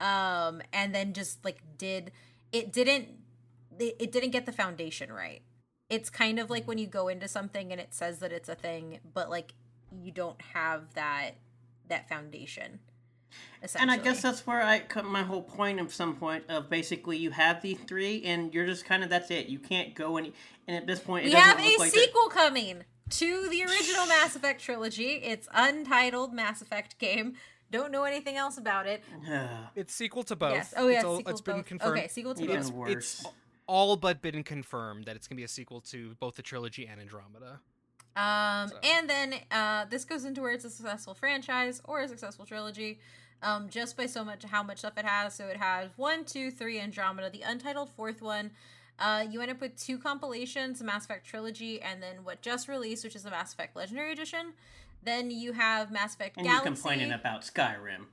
[0.00, 2.12] Um and then just like did
[2.52, 3.08] it didn't
[3.76, 5.42] it, didn't get the foundation right.
[5.90, 8.54] It's kind of like when you go into something and it says that it's a
[8.54, 9.54] thing but like
[9.90, 11.32] you don't have that
[11.88, 12.80] that foundation
[13.78, 17.16] and I guess that's where I cut my whole point of some point of basically
[17.16, 19.46] you have the three and you're just kind of that's it.
[19.46, 20.32] You can't go any
[20.68, 24.62] and at this point we have a like sequel coming to the original Mass Effect
[24.62, 25.20] trilogy.
[25.22, 27.36] It's untitled Mass Effect game
[27.74, 29.02] don't know anything else about it.
[29.74, 30.54] it's sequel to both.
[30.54, 30.74] Yes.
[30.76, 31.66] Oh yeah, it's, all, it's been both.
[31.66, 31.98] confirmed.
[31.98, 32.72] Okay, sequel to Even both.
[32.72, 32.92] Worse.
[32.94, 33.26] It's
[33.66, 37.00] all but been confirmed that it's gonna be a sequel to both the trilogy and
[37.00, 37.60] Andromeda.
[38.16, 38.76] Um, so.
[38.84, 43.00] and then uh, this goes into where it's a successful franchise or a successful trilogy.
[43.42, 45.34] Um, just by so much how much stuff it has.
[45.34, 48.52] So it has one, two, three Andromeda, the untitled fourth one.
[48.98, 52.68] Uh, you end up with two compilations, the Mass Effect trilogy, and then what just
[52.68, 54.52] released, which is the Mass Effect Legendary Edition.
[55.02, 56.68] Then you have Mass Effect and Galaxy.
[56.68, 58.06] And complaining about Skyrim.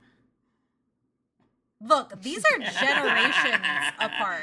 [1.80, 3.64] Look, these are generations
[3.98, 4.42] apart.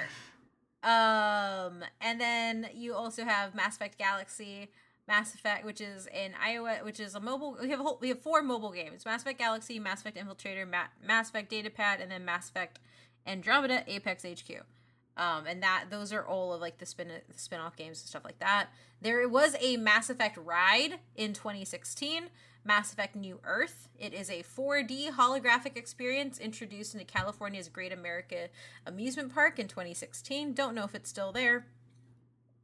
[0.81, 4.69] Um, and then you also have Mass Effect Galaxy,
[5.07, 7.57] Mass Effect, which is in iOS, which is a mobile.
[7.61, 10.69] We have a whole, we have four mobile games: Mass Effect Galaxy, Mass Effect Infiltrator,
[10.69, 12.79] Ma- Mass Effect Datapad, and then Mass Effect
[13.27, 14.63] Andromeda Apex HQ.
[15.19, 18.39] Um, and that those are all of like the spin spin-off games and stuff like
[18.39, 18.69] that.
[19.01, 22.29] There was a Mass Effect ride in 2016,
[22.63, 23.89] Mass Effect New Earth.
[23.99, 28.47] It is a 4D holographic experience introduced into California's Great America
[28.85, 30.53] Amusement Park in 2016.
[30.53, 31.65] Don't know if it's still there.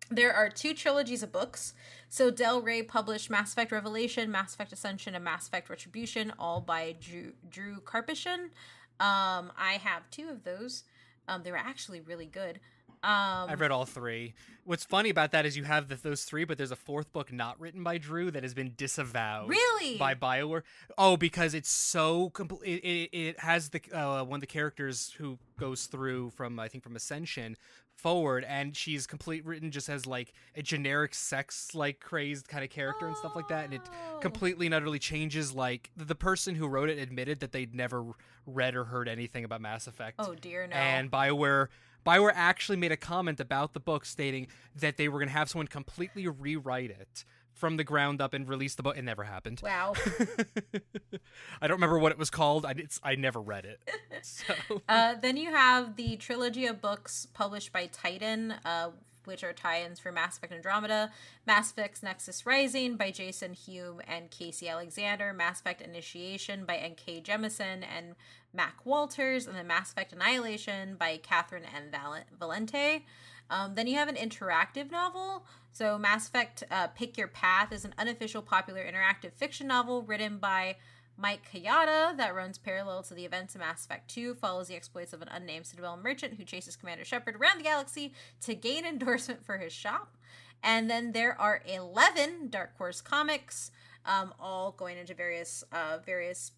[0.09, 1.73] There are two trilogies of books.
[2.07, 6.61] So Del Rey published Mass Effect Revelation, Mass Effect Ascension, and Mass Effect Retribution, all
[6.61, 8.49] by Drew, Drew Karpyshyn.
[8.97, 10.85] Um, I have two of those.
[11.27, 12.59] Um, they were actually really good.
[13.03, 14.33] Um, I've read all three.
[14.63, 17.31] What's funny about that is you have the, those three, but there's a fourth book
[17.31, 19.47] not written by Drew that has been disavowed.
[19.47, 19.97] Really?
[19.99, 20.63] By Bioware.
[20.97, 22.83] Oh, because it's so complete.
[22.83, 26.67] It, it, it, has the uh, one of the characters who goes through from I
[26.67, 27.57] think from Ascension
[27.95, 32.69] forward, and she's complete written just as like a generic sex like crazed kind of
[32.69, 33.09] character oh.
[33.09, 34.19] and stuff like that, and it oh.
[34.19, 35.53] completely and utterly changes.
[35.53, 38.05] Like the person who wrote it admitted that they'd never
[38.45, 40.15] read or heard anything about Mass Effect.
[40.19, 40.75] Oh dear, no.
[40.75, 41.67] And Bioware
[42.05, 45.49] Bioware actually made a comment about the book stating that they were going to have
[45.49, 47.25] someone completely rewrite it
[47.55, 48.97] from the ground up and release the book.
[48.97, 49.61] It never happened.
[49.63, 49.93] Wow.
[51.61, 52.65] I don't remember what it was called.
[52.65, 53.79] I, I never read it.
[54.21, 54.81] So.
[54.89, 58.89] Uh, then you have the trilogy of books published by Titan, uh,
[59.25, 61.11] which are tie-ins for Mass Effect Andromeda,
[61.45, 67.21] Mass Effect Nexus Rising by Jason Hume and Casey Alexander, Mass Effect Initiation by N.K.
[67.21, 68.15] Jemisin and
[68.51, 71.91] Mac Walters, and then Mass Effect Annihilation by Catherynne M.
[72.39, 73.03] Valente.
[73.51, 75.45] Um, then you have an interactive novel.
[75.75, 80.37] So Mass Effect uh, Pick Your Path is an unofficial popular interactive fiction novel written
[80.37, 80.77] by
[81.17, 85.11] Mike Kayatta that runs parallel to the events of Mass Effect 2, follows the exploits
[85.11, 89.45] of an unnamed Citadel merchant who chases Commander Shepard around the galaxy to gain endorsement
[89.45, 90.15] for his shop.
[90.63, 93.69] And then there are 11 Dark Horse comics,
[94.05, 96.53] um, all going into various, uh, various,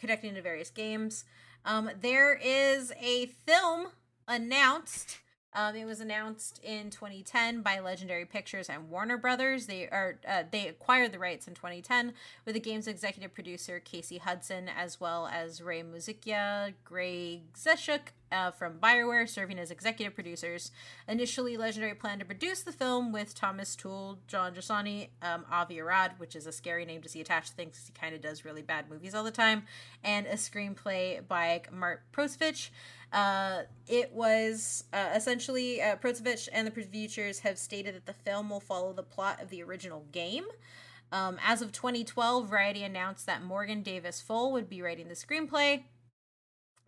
[0.00, 1.24] connecting to various games.
[1.64, 3.92] Um, there is a film
[4.26, 5.18] announced
[5.54, 9.66] um, it was announced in 2010 by Legendary Pictures and Warner Brothers.
[9.66, 12.12] They are uh, they acquired the rights in 2010
[12.44, 18.50] with the game's executive producer Casey Hudson, as well as Ray Muzyka, Greg Zeschuk uh,
[18.50, 20.70] from Bioware, serving as executive producers.
[21.06, 26.12] Initially, Legendary planned to produce the film with Thomas Tull, Jon Jashni, um, Avi Arad,
[26.18, 28.44] which is a scary name to see attached to things because he kind of does
[28.44, 29.64] really bad movies all the time,
[30.04, 32.70] and a screenplay by Mark Protosevich.
[33.12, 35.96] Uh, it was uh, essentially uh,
[36.52, 40.04] and the producers have stated that the film will follow the plot of the original
[40.12, 40.44] game.
[41.10, 45.84] Um, as of 2012, Variety announced that Morgan Davis Foehl would be writing the screenplay.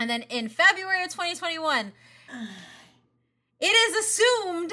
[0.00, 1.92] And then in February of 2021,
[3.60, 4.72] it is assumed,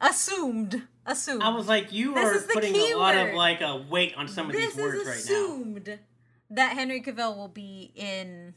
[0.00, 1.42] assumed, assumed.
[1.42, 4.52] I was like, you are putting a lot of like a weight on some of
[4.52, 5.12] this these words right now.
[5.12, 5.98] assumed
[6.50, 8.54] that Henry Cavill will be in,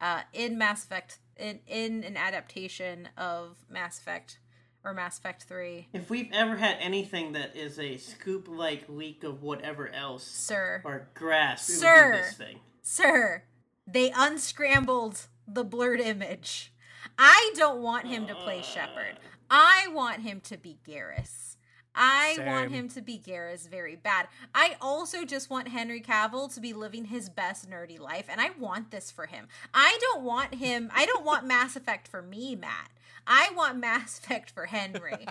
[0.00, 4.40] uh, in Mass Effect in in an adaptation of Mass Effect
[4.84, 5.86] or Mass Effect 3.
[5.92, 10.82] If we've ever had anything that is a scoop like leak of whatever else, sir,
[10.84, 13.44] or grass, sir, thing Sir,
[13.90, 16.72] they unscrambled the blurred image.
[17.18, 18.62] I don't want him to play.
[18.62, 19.18] Shepard.
[19.50, 21.56] I want him to be Garrus.
[21.94, 22.46] I Same.
[22.46, 24.28] want him to be Garrus very bad.
[24.54, 28.50] I also just want Henry Cavill to be living his best nerdy life, and I
[28.58, 29.48] want this for him.
[29.74, 30.90] I don't want him.
[30.94, 32.90] I don't want Mass Effect for me, Matt.
[33.26, 35.26] I want Mass Effect for Henry.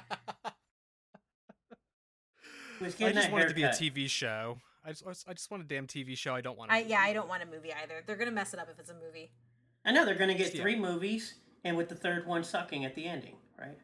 [2.82, 4.58] I just want it to be a TV show.
[4.88, 6.34] I just, I just want a damn TV show.
[6.34, 6.72] I don't want.
[6.72, 8.04] I, yeah, I don't want a movie either.
[8.06, 9.32] They're gonna mess it up if it's a movie.
[9.86, 11.34] I know they're gonna get three movies,
[11.66, 13.78] and with the third one sucking at the ending, right?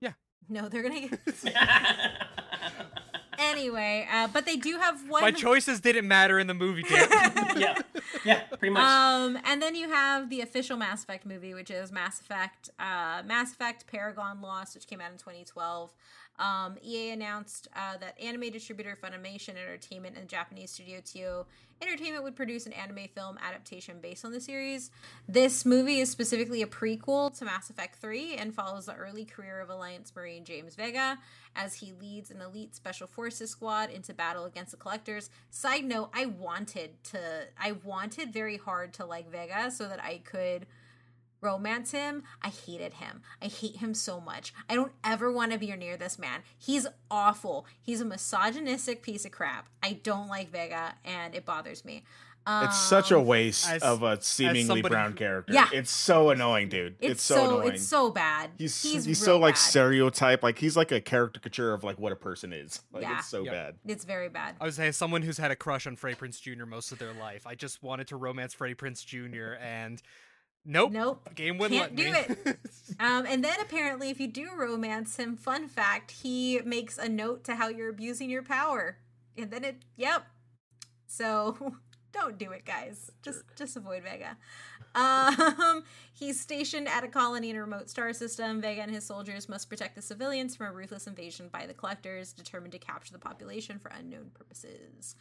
[0.00, 0.12] Yeah.
[0.48, 1.18] No, they're gonna get.
[3.40, 5.22] anyway, uh, but they do have one.
[5.22, 6.84] My choices didn't matter in the movie.
[6.90, 7.80] yeah,
[8.24, 8.82] yeah, pretty much.
[8.82, 13.22] Um, and then you have the official Mass Effect movie, which is Mass Effect, uh,
[13.26, 15.92] Mass Effect Paragon Lost, which came out in 2012.
[16.38, 21.46] Um, EA announced uh, that anime distributor Funimation Entertainment and Japanese studio TO
[21.82, 24.90] Entertainment would produce an anime film adaptation based on the series.
[25.28, 29.60] This movie is specifically a prequel to Mass Effect 3 and follows the early career
[29.60, 31.18] of Alliance Marine James Vega
[31.54, 35.28] as he leads an elite special forces squad into battle against the collectors.
[35.50, 37.18] Side note, I wanted to
[37.60, 40.66] I wanted very hard to like Vega so that I could
[41.40, 43.22] romance him, I hated him.
[43.40, 44.52] I hate him so much.
[44.68, 46.40] I don't ever want to be near this man.
[46.58, 47.66] He's awful.
[47.80, 49.68] He's a misogynistic piece of crap.
[49.82, 52.04] I don't like Vega, and it bothers me.
[52.48, 55.52] Um, it's such a um, waste as, of a seemingly somebody, brown character.
[55.52, 56.94] Yeah, it's so annoying, dude.
[57.00, 57.74] It's, it's so, so, annoying.
[57.74, 58.50] It's so bad.
[58.56, 59.60] He's he's, he's so like bad.
[59.60, 60.44] stereotype.
[60.44, 62.82] Like he's like a caricature of like what a person is.
[62.92, 63.18] Like yeah.
[63.18, 63.52] it's so yep.
[63.52, 63.74] bad.
[63.84, 64.54] It's very bad.
[64.60, 66.66] I was saying, someone who's had a crush on Freddie Prinze Jr.
[66.66, 67.48] most of their life.
[67.48, 69.60] I just wanted to romance Freddie Prinze Jr.
[69.60, 70.00] and
[70.66, 70.90] Nope.
[70.90, 71.34] Nope.
[71.34, 72.58] Game wouldn't Can't do it.
[73.00, 77.44] um, and then apparently, if you do romance him, fun fact, he makes a note
[77.44, 78.98] to how you're abusing your power,
[79.38, 79.76] and then it.
[79.96, 80.26] Yep.
[81.06, 81.76] So
[82.12, 83.12] don't do it, guys.
[83.22, 84.36] Just just avoid Vega.
[84.96, 88.60] Um, he's stationed at a colony in a remote star system.
[88.60, 92.32] Vega and his soldiers must protect the civilians from a ruthless invasion by the collectors,
[92.32, 95.14] determined to capture the population for unknown purposes.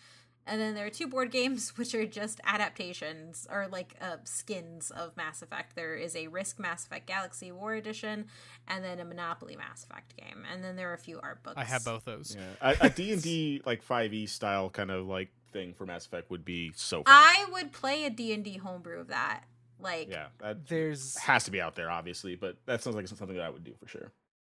[0.47, 4.91] And then there are two board games which are just adaptations or like uh, skins
[4.91, 5.75] of Mass Effect.
[5.75, 8.27] There is a Risk Mass Effect Galaxy War Edition,
[8.67, 10.45] and then a Monopoly Mass Effect game.
[10.51, 11.57] And then there are a few art books.
[11.57, 12.37] I have both those.
[12.37, 16.05] Yeah, a D and D like Five E style kind of like thing for Mass
[16.05, 16.97] Effect would be so.
[16.97, 17.05] Fun.
[17.07, 19.43] I would play a D and D homebrew of that.
[19.77, 23.35] Like, yeah, that there's has to be out there, obviously, but that sounds like something
[23.35, 24.11] that I would do for sure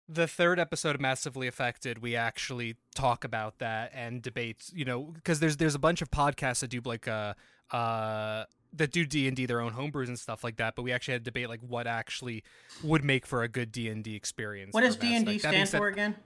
[0.09, 5.03] the third episode of massively affected we actually talk about that and debate you know
[5.15, 7.35] because there's there's a bunch of podcasts that do like uh
[7.71, 11.25] uh that do d&d their own homebrews and stuff like that but we actually had
[11.25, 12.43] to debate like what actually
[12.83, 16.17] would make for a good d&d experience what does d&d stand for again?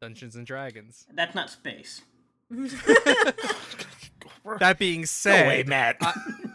[0.00, 1.06] Dungeons and dragons.
[1.14, 2.02] That's not space
[4.58, 6.12] that being said no way, matt I,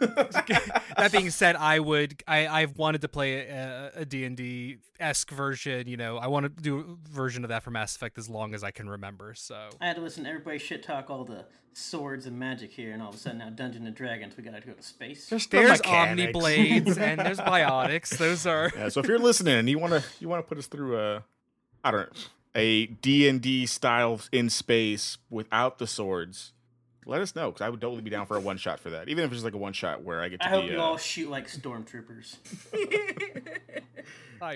[0.96, 5.30] that being said, I would I I've wanted to play a D and D esque
[5.30, 5.88] version.
[5.88, 8.54] You know, I want to do a version of that for Mass Effect as long
[8.54, 9.34] as I can remember.
[9.34, 12.92] So I had to listen to everybody shit talk all the swords and magic here,
[12.92, 15.28] and all of a sudden now Dungeons and Dragons, we gotta go to space.
[15.28, 18.16] There's, there's Omni Blades and there's Biotics.
[18.16, 18.88] Those are yeah.
[18.88, 21.24] So if you're listening and you wanna you wanna put us through a
[21.84, 22.22] I don't know
[22.54, 26.52] a D and D style in space without the swords
[27.06, 29.08] let us know because I would totally be down for a one shot for that,
[29.08, 30.46] even if it's just like a one shot where I get to.
[30.46, 30.82] I be, hope you uh...
[30.82, 32.36] all shoot like stormtroopers.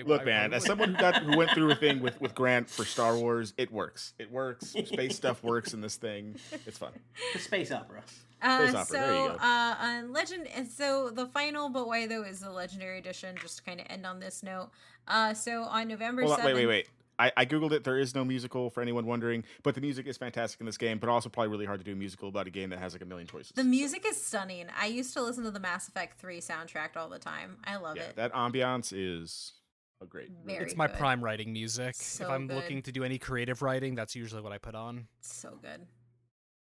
[0.07, 2.33] Look, I, man, I, as someone who got who went through a thing with with
[2.33, 4.13] Grant for Star Wars, it works.
[4.17, 4.69] It works.
[4.69, 6.37] Space stuff works in this thing.
[6.65, 6.91] It's fun.
[7.33, 8.01] The space opera.
[8.41, 8.85] Uh, opera.
[8.85, 13.35] So, uh, on Legend, and so the final, but why though, is the Legendary Edition.
[13.39, 14.71] Just to kind of end on this note.
[15.07, 16.23] Uh, so on November.
[16.23, 16.87] Hold 7th, wait, wait, wait.
[17.17, 17.83] I, I, googled it.
[17.83, 20.99] There is no musical for anyone wondering, but the music is fantastic in this game.
[20.99, 23.01] But also probably really hard to do a musical about a game that has like
[23.01, 23.53] a million choices.
[23.55, 24.67] The music is stunning.
[24.77, 27.57] I used to listen to the Mass Effect Three soundtrack all the time.
[27.63, 28.15] I love yeah, it.
[28.15, 29.53] That ambiance is
[30.01, 30.29] a great.
[30.45, 30.97] Very it's my good.
[30.97, 31.95] prime writing music.
[31.95, 32.55] So if I'm good.
[32.55, 35.07] looking to do any creative writing, that's usually what I put on.
[35.21, 35.85] So good.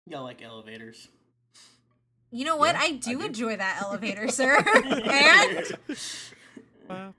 [0.06, 1.08] Y'all like elevators.
[2.30, 2.74] You know what?
[2.74, 4.56] Yeah, I, do I do enjoy that elevator, sir.
[4.84, 5.76] and
[6.90, 7.12] uh,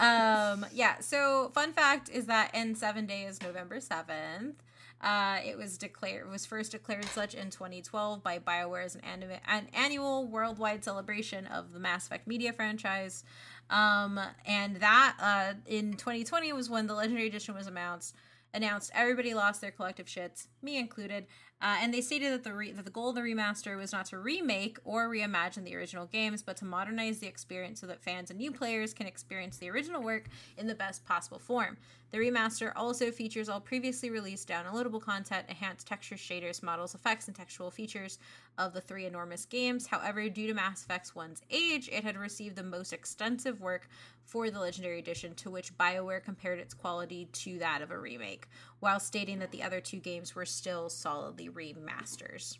[0.00, 1.00] um, yeah.
[1.00, 4.62] So, fun fact is that N7 Day is November seventh.
[5.00, 9.02] Uh, it was declared it was first declared such in 2012 by BioWare as an,
[9.02, 13.22] anim- an annual worldwide celebration of the Mass Effect media franchise.
[13.70, 18.14] Um, and that uh, in 2020 was when the Legendary Edition was announced.
[18.54, 21.26] Announced everybody lost their collective shits, me included,
[21.60, 24.06] uh, and they stated that the re- that the goal of the remaster was not
[24.06, 28.30] to remake or reimagine the original games, but to modernize the experience so that fans
[28.30, 31.76] and new players can experience the original work in the best possible form.
[32.10, 37.36] The remaster also features all previously released downloadable content, enhanced textures, shaders, models, effects, and
[37.36, 38.18] textual features
[38.56, 39.86] of the three enormous games.
[39.86, 43.88] However, due to Mass Effect 1's age, it had received the most extensive work
[44.24, 48.46] for the Legendary Edition, to which BioWare compared its quality to that of a remake,
[48.80, 52.58] while stating that the other two games were still solidly remasters.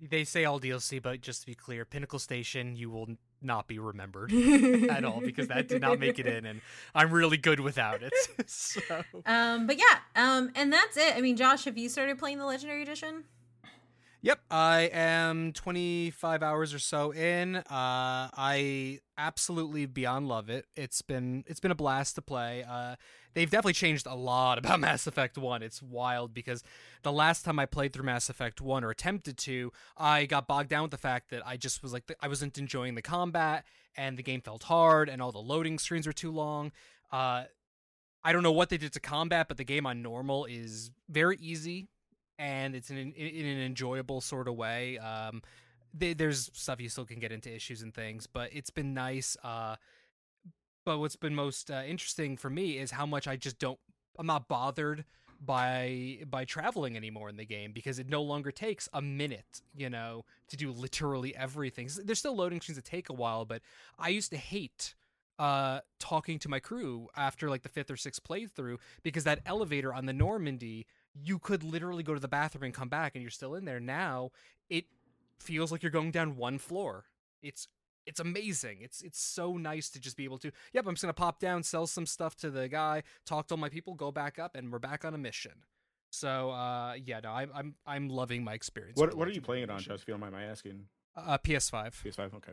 [0.00, 3.08] They say all DLC, but just to be clear, Pinnacle Station, you will
[3.42, 4.32] not be remembered
[4.90, 6.60] at all because that did not make it in, and
[6.94, 8.12] I'm really good without it.
[8.46, 8.80] so.
[9.26, 11.16] Um, but yeah, um, and that's it.
[11.16, 13.24] I mean, Josh, have you started playing the Legendary Edition?
[14.20, 17.54] Yep, I am 25 hours or so in.
[17.54, 20.66] Uh, I absolutely beyond love it.
[20.74, 22.64] It's been it's been a blast to play.
[22.68, 22.96] Uh,
[23.38, 25.62] they've definitely changed a lot about Mass Effect 1.
[25.62, 26.64] It's wild because
[27.02, 30.68] the last time I played through Mass Effect 1 or attempted to, I got bogged
[30.68, 33.64] down with the fact that I just was like I wasn't enjoying the combat
[33.96, 36.72] and the game felt hard and all the loading screens were too long.
[37.12, 37.44] Uh,
[38.24, 41.36] I don't know what they did to combat, but the game on normal is very
[41.40, 41.86] easy
[42.38, 44.98] and it's in an, in an enjoyable sort of way.
[44.98, 45.42] Um,
[45.94, 49.36] they, there's stuff you still can get into issues and things, but it's been nice.
[49.44, 49.76] Uh,
[50.88, 53.78] but what's been most uh, interesting for me is how much I just don't.
[54.18, 55.04] I'm not bothered
[55.38, 59.90] by by traveling anymore in the game because it no longer takes a minute, you
[59.90, 61.90] know, to do literally everything.
[62.02, 63.60] There's still loading screens that take a while, but
[63.98, 64.94] I used to hate
[65.38, 69.92] uh talking to my crew after like the fifth or sixth playthrough because that elevator
[69.92, 73.30] on the Normandy you could literally go to the bathroom and come back and you're
[73.30, 73.78] still in there.
[73.78, 74.30] Now
[74.70, 74.86] it
[75.38, 77.04] feels like you're going down one floor.
[77.42, 77.68] It's
[78.08, 78.78] it's amazing.
[78.80, 80.50] It's it's so nice to just be able to.
[80.72, 83.58] Yep, I'm just gonna pop down, sell some stuff to the guy, talk to all
[83.58, 85.64] my people, go back up, and we're back on a mission.
[86.10, 88.98] So uh, yeah, no, I'm I'm I'm loving my experience.
[88.98, 90.86] What what are you playing it on, Just If you don't mind my asking.
[91.16, 92.02] Uh, PS5.
[92.04, 92.52] PS5, okay.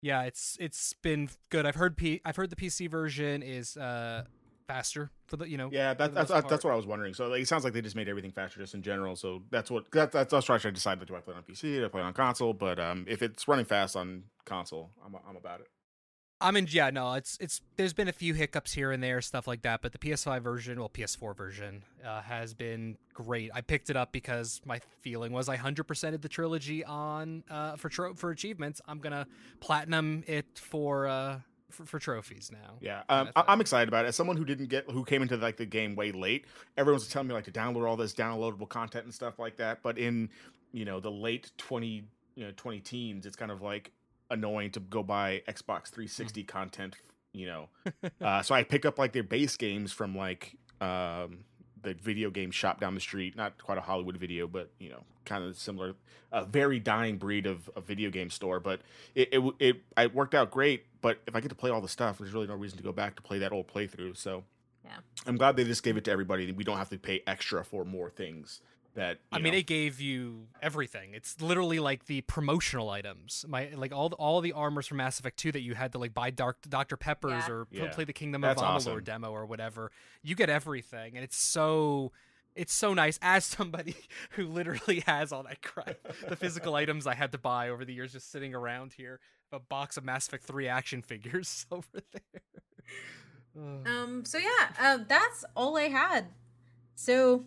[0.00, 1.64] Yeah, it's it's been good.
[1.64, 4.24] I've heard P I've heard the PC version is uh
[4.66, 5.68] faster for the you know.
[5.72, 7.14] Yeah, that, that's that's, that's what I was wondering.
[7.14, 9.16] So like, it sounds like they just made everything faster just in general.
[9.16, 11.84] So that's what that, that's that's why I decided do I play on PC, do
[11.84, 12.52] I play it on console.
[12.52, 15.68] But um, if it's running fast on console, I'm I'm about it.
[16.42, 19.46] I'm in yeah no it's it's there's been a few hiccups here and there stuff
[19.46, 23.90] like that but the PS5 version well PS4 version uh, has been great I picked
[23.90, 28.30] it up because my feeling was I 100%ed the trilogy on uh, for tro- for
[28.30, 29.26] achievements I'm gonna
[29.60, 31.38] platinum it for uh,
[31.72, 32.76] for, for trophies now.
[32.80, 34.08] Yeah, um, I, am excited about it.
[34.08, 36.46] As someone who didn't get who came into like the game way late,
[36.76, 39.82] everyone's telling me like to download all this downloadable content and stuff like that.
[39.82, 40.30] But in
[40.72, 42.04] you know the late 20
[42.34, 43.92] you know 20 teens, it's kind of like
[44.30, 46.48] annoying to go buy Xbox 360 mm.
[46.48, 46.96] content.
[47.32, 47.68] You know,
[48.20, 51.44] uh, so I picked up like their base games from like um,
[51.82, 53.36] the video game shop down the street.
[53.36, 55.94] Not quite a Hollywood video, but you know, kind of similar.
[56.30, 58.80] A very dying breed of a video game store, but
[59.14, 60.86] it, it it it worked out great.
[61.00, 62.92] But if I get to play all the stuff, there's really no reason to go
[62.92, 64.16] back to play that old playthrough.
[64.16, 64.44] So
[64.84, 66.50] yeah, I'm glad they just gave it to everybody.
[66.52, 68.60] We don't have to pay extra for more things
[68.94, 69.44] that I know.
[69.44, 71.14] mean, it gave you everything.
[71.14, 73.44] It's literally like the promotional items.
[73.48, 75.98] My like all the, all the armors from Mass Effect 2 that you had to
[75.98, 77.50] like buy Dark Dr Peppers Yeah.
[77.52, 77.88] or Yeah.
[77.90, 79.04] play the Kingdom That's of Amalur awesome.
[79.04, 79.90] demo or whatever.
[80.22, 82.12] You get everything, and it's so
[82.54, 83.18] it's so nice.
[83.22, 83.96] As somebody
[84.32, 85.96] who literally has all that crap,
[86.28, 89.20] the physical items I had to buy over the years, just sitting around here,
[89.50, 92.42] a box of Mass Effect 3 action figures over there.
[93.86, 94.24] Um.
[94.24, 94.68] So yeah.
[94.94, 95.06] Um.
[95.08, 96.26] That's all I had.
[96.94, 97.44] So,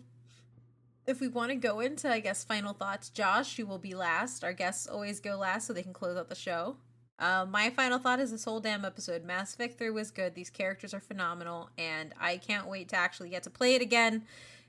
[1.06, 4.42] if we want to go into, I guess, final thoughts, Josh, you will be last.
[4.44, 6.76] Our guests always go last, so they can close out the show.
[7.18, 9.24] Uh, my final thought is this whole damn episode.
[9.24, 10.34] Mass Effect 3 was good.
[10.34, 14.24] These characters are phenomenal, and I can't wait to actually get to play it again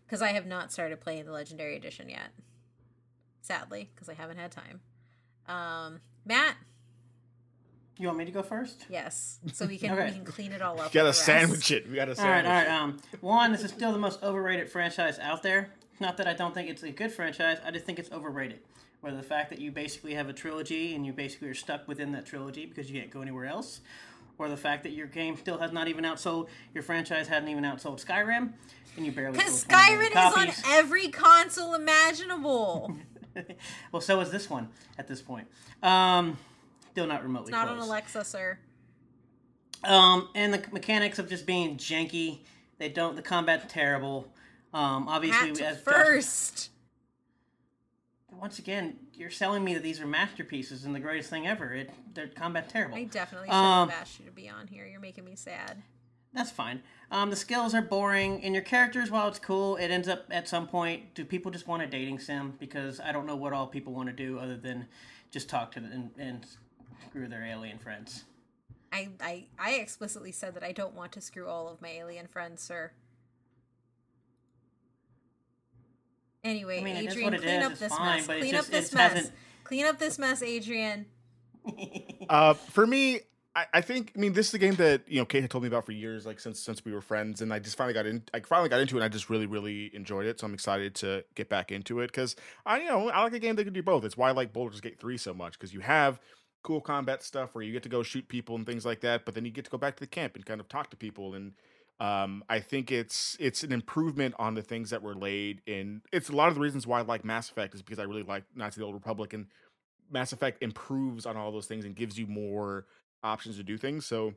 [0.05, 2.29] because I have not started playing the Legendary Edition yet.
[3.41, 4.79] Sadly, because I haven't had time.
[5.47, 6.55] Um, Matt,
[7.97, 8.85] You want me to go first?
[8.89, 10.05] yes, so we can Okay.
[10.05, 10.93] we can clean it all up.
[10.93, 11.89] We gotta sandwich it.
[11.89, 12.65] We gotta All right, sandwich all right.
[12.65, 12.69] it.
[12.69, 15.71] Um, one, this is still the most overrated franchise out there.
[15.99, 17.57] Not that I don't think it's a good franchise.
[17.65, 18.59] I just think it's overrated.
[19.01, 22.11] Whether the fact that you basically have a trilogy and you basically are stuck within
[22.13, 23.81] that trilogy because you can't go anywhere else,
[24.37, 27.63] or the fact that your game still has not even outsold, your franchise hadn't even
[27.63, 28.53] outsold Skyrim,
[28.95, 29.37] and you barely.
[29.37, 32.95] Because Skyrim is on every console imaginable.
[33.91, 35.47] well, so is this one at this point.
[35.83, 36.37] Um,
[36.91, 37.81] still not remotely It's not close.
[37.81, 38.57] on Alexa, sir.
[39.83, 42.39] Um, and the mechanics of just being janky.
[42.79, 43.15] They don't.
[43.15, 44.27] The combat's terrible.
[44.77, 46.69] Um, obviously, Hat as Josh- first.
[48.31, 51.73] once again, you're selling me that these are masterpieces and the greatest thing ever.
[51.73, 52.95] It their combat terrible.
[52.97, 54.85] I definitely shouldn't Um, have asked you to be on here.
[54.85, 55.81] You're making me sad.
[56.33, 56.83] That's fine.
[57.09, 60.47] Um, the skills are boring, and your characters, while it's cool, it ends up at
[60.47, 61.15] some point.
[61.15, 62.53] Do people just want a dating sim?
[62.59, 64.87] Because I don't know what all people want to do other than
[65.31, 66.45] just talk to them and, and
[67.07, 68.25] screw their alien friends.
[68.91, 72.27] I, I I explicitly said that I don't want to screw all of my alien
[72.27, 72.91] friends, sir.
[76.47, 78.25] Anyway, I mean, Adrian, clean is, up it's this fine, mess.
[78.25, 79.13] Clean just- up this mess.
[79.13, 79.33] hasn't-
[79.63, 81.05] Clean up this mess, Adrian.
[82.29, 83.19] Uh, for me,
[83.55, 85.63] I, I think I mean this is a game that you know Kate had told
[85.63, 88.05] me about for years, like since since we were friends, and I just finally got
[88.05, 88.21] in.
[88.33, 88.99] I finally got into it.
[88.99, 92.07] and I just really really enjoyed it, so I'm excited to get back into it
[92.07, 94.03] because I you know I like a game that can do both.
[94.03, 96.19] It's why I like Baldur's Gate three so much because you have
[96.63, 99.33] cool combat stuff where you get to go shoot people and things like that, but
[99.35, 101.33] then you get to go back to the camp and kind of talk to people
[101.33, 101.53] and.
[101.99, 106.01] Um, I think it's it's an improvement on the things that were laid in.
[106.11, 108.23] It's a lot of the reasons why I like Mass Effect is because I really
[108.23, 109.47] like Knights of the Old Republic and
[110.11, 112.85] Mass Effect improves on all those things and gives you more
[113.23, 114.05] options to do things.
[114.05, 114.33] So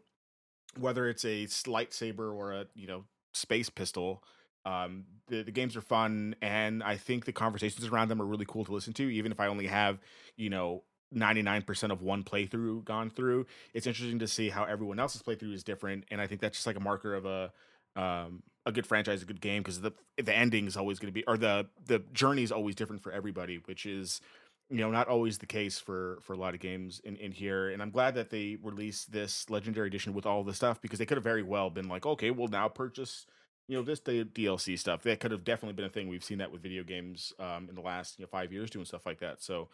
[0.78, 3.04] whether it's a lightsaber or a you know
[3.34, 4.24] space pistol,
[4.64, 8.46] um, the the games are fun, and I think the conversations around them are really
[8.46, 9.10] cool to listen to.
[9.10, 9.98] Even if I only have
[10.36, 10.84] you know.
[11.14, 13.46] 99% of one playthrough gone through.
[13.74, 16.66] It's interesting to see how everyone else's playthrough is different and i think that's just
[16.66, 17.52] like a marker of a
[17.96, 19.92] um a good franchise a good game because the
[20.22, 23.12] the ending is always going to be or the the journey is always different for
[23.12, 24.20] everybody which is
[24.68, 27.70] you know not always the case for for a lot of games in in here
[27.70, 31.06] and i'm glad that they released this legendary edition with all the stuff because they
[31.06, 33.26] could have very well been like okay we'll now purchase
[33.66, 35.04] you know this the dlc stuff.
[35.04, 36.08] That could have definitely been a thing.
[36.08, 38.84] We've seen that with video games um in the last you know five years doing
[38.84, 39.68] stuff like that so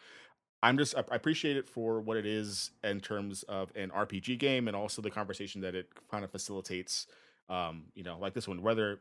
[0.63, 4.37] i'm just i I appreciate it for what it is in terms of an rpg
[4.39, 7.07] game and also the conversation that it kind of facilitates
[7.49, 8.99] um you know like this one whether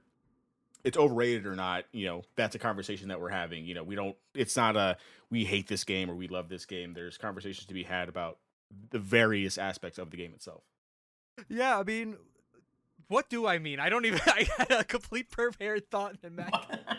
[0.85, 3.95] it's overrated or not you know that's a conversation that we're having you know we
[3.95, 4.97] don't it's not a
[5.31, 8.39] we hate this game or we love this game there's conversations to be had about
[8.91, 10.63] the various aspects of the game itself
[11.49, 12.17] Yeah, I mean,
[13.09, 13.79] what do I mean?
[13.79, 14.21] I don't even.
[14.27, 16.51] I had a complete prepared thought in Matt.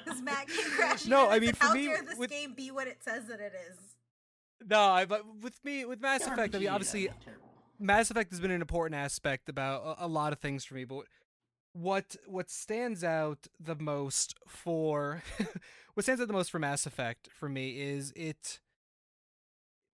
[0.06, 1.10] Because Matt came crashing.
[1.10, 3.26] No, I mean, said, for how me, dare this with- game be what it says
[3.28, 3.78] that it is?
[4.66, 7.10] No, I, but with me, with Mass Effect, I mean, obviously.
[7.80, 10.84] Mass Effect has been an important aspect about a, a lot of things for me,
[10.84, 11.06] but
[11.74, 15.22] what what stands out the most for
[15.94, 18.60] what stands out the most for Mass Effect for me is it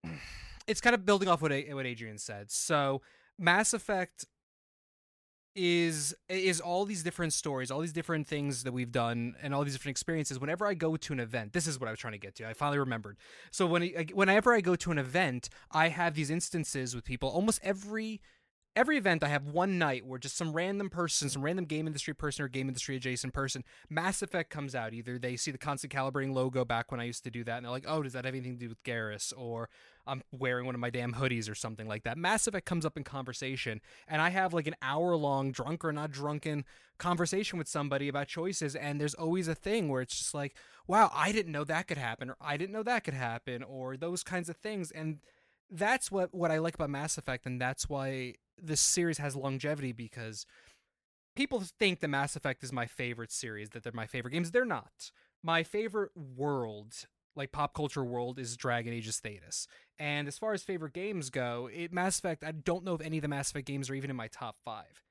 [0.67, 2.51] it's kind of building off what what Adrian said.
[2.51, 3.01] So
[3.37, 4.25] Mass Effect
[5.55, 9.63] is is all these different stories, all these different things that we've done, and all
[9.63, 10.39] these different experiences.
[10.39, 12.47] Whenever I go to an event, this is what I was trying to get to.
[12.47, 13.17] I finally remembered.
[13.51, 17.29] So when whenever I go to an event, I have these instances with people.
[17.29, 18.21] Almost every
[18.75, 22.13] every event, I have one night where just some random person, some random game industry
[22.13, 24.93] person or game industry adjacent person, Mass Effect comes out.
[24.93, 27.65] Either they see the constant calibrating logo back when I used to do that, and
[27.65, 29.69] they're like, "Oh, does that have anything to do with Garrus?" Or
[30.05, 32.17] I'm wearing one of my damn hoodies or something like that.
[32.17, 35.93] Mass Effect comes up in conversation, and I have like an hour long drunk or
[35.93, 36.65] not drunken
[36.97, 40.55] conversation with somebody about choices, and there's always a thing where it's just like,
[40.87, 43.97] wow, I didn't know that could happen, or I didn't know that could happen, or
[43.97, 44.91] those kinds of things.
[44.91, 45.19] And
[45.69, 49.91] that's what, what I like about Mass Effect, and that's why this series has longevity
[49.91, 50.45] because
[51.35, 54.51] people think that Mass Effect is my favorite series, that they're my favorite games.
[54.51, 55.11] They're not.
[55.43, 57.05] my favorite world,
[57.35, 59.67] like pop culture world, is Dragon Age Thedas.
[59.99, 62.43] And as far as favorite games go, it Mass Effect.
[62.43, 64.57] I don't know if any of the Mass Effect games are even in my top
[64.63, 65.03] five,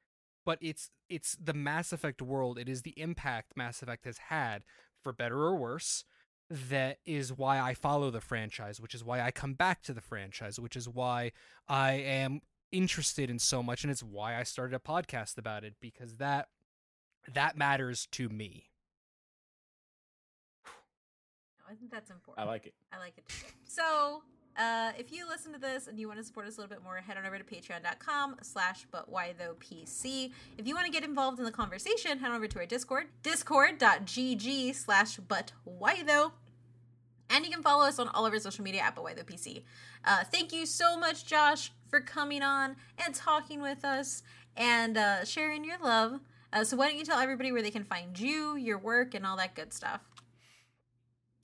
[0.45, 2.59] but it's it's the Mass Effect world.
[2.59, 4.63] It is the impact Mass Effect has had,
[5.03, 6.05] for better or worse.
[6.51, 10.03] That is why I follow the franchise, which is why I come back to the
[10.03, 11.33] franchise, which is why
[11.69, 12.41] I am
[12.73, 16.49] interested in so much, and it's why I started a podcast about it because that
[17.35, 18.71] that matters to me.
[21.71, 22.47] I think that's important.
[22.47, 22.75] I like it.
[22.93, 23.47] I like it too.
[23.65, 24.23] So,
[24.59, 26.85] uh, if you listen to this and you want to support us a little bit
[26.85, 30.31] more, head on over to patreon.com slash but why though PC.
[30.59, 33.07] If you want to get involved in the conversation, head on over to our Discord,
[33.23, 36.33] discord.gg slash but why though.
[37.33, 39.63] And you can follow us on all of our social media at but why PC.
[40.05, 44.23] Uh, thank you so much, Josh, for coming on and talking with us
[44.57, 46.21] and uh, sharing your love.
[46.53, 49.27] Uh, so why don't you tell everybody where they can find you, your work, and
[49.27, 50.03] all that good stuff?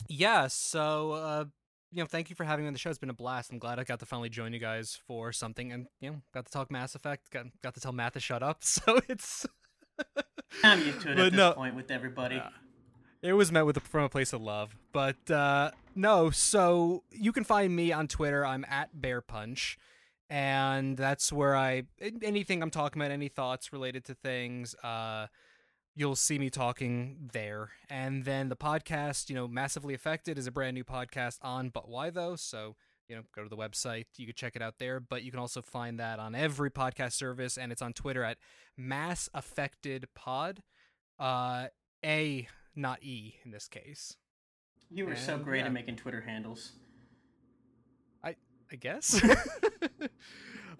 [0.08, 1.44] Yeah, so uh,
[1.92, 2.90] you know, thank you for having me on the show.
[2.90, 3.50] It's been a blast.
[3.50, 6.44] I'm glad I got to finally join you guys for something, and you know, got
[6.44, 7.30] to talk Mass Effect.
[7.30, 8.62] Got got to tell Matt to shut up.
[8.64, 9.46] So it's
[10.62, 12.40] I'm used to it but at this no, point with everybody.
[13.22, 16.30] It was met with a, from a place of love, but uh, no.
[16.30, 18.46] So you can find me on Twitter.
[18.46, 19.76] I'm at Bear Punch,
[20.30, 21.84] and that's where I
[22.22, 24.76] anything I'm talking about, any thoughts related to things.
[24.84, 25.26] Uh,
[25.98, 27.70] you'll see me talking there.
[27.90, 31.88] And then the podcast, you know, Massively Affected is a brand new podcast on But
[31.88, 32.36] Why Though.
[32.36, 32.76] So,
[33.08, 34.04] you know, go to the website.
[34.16, 35.00] You can check it out there.
[35.00, 37.58] But you can also find that on every podcast service.
[37.58, 38.38] And it's on Twitter at
[38.76, 40.62] Mass Affected Pod.
[41.18, 41.66] Uh,
[42.04, 42.46] A,
[42.78, 44.16] not E in this case.
[44.90, 45.66] You were and, so great yeah.
[45.66, 46.72] at making Twitter handles.
[48.24, 48.36] I
[48.72, 49.22] I guess.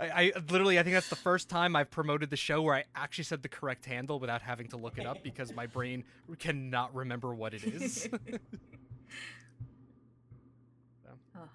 [0.00, 2.84] I, I literally I think that's the first time I've promoted the show where I
[2.94, 6.04] actually said the correct handle without having to look it up because my brain
[6.38, 8.02] cannot remember what it is.
[8.02, 8.18] so.
[11.36, 11.48] oh.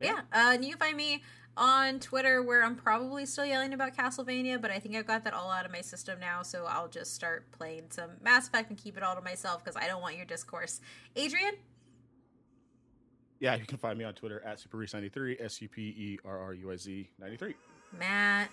[0.00, 1.22] Yeah, uh, and you can find me
[1.56, 5.32] on Twitter where I'm probably still yelling about Castlevania, but I think I've got that
[5.32, 8.78] all out of my system now, so I'll just start playing some Mass Effect and
[8.78, 10.80] keep it all to myself because I don't want your discourse.
[11.14, 11.54] Adrian?
[13.40, 16.54] Yeah, you can find me on Twitter at SuperRuiz93, S U P E R R
[16.54, 17.54] U I Z 93.
[17.98, 18.50] Matt.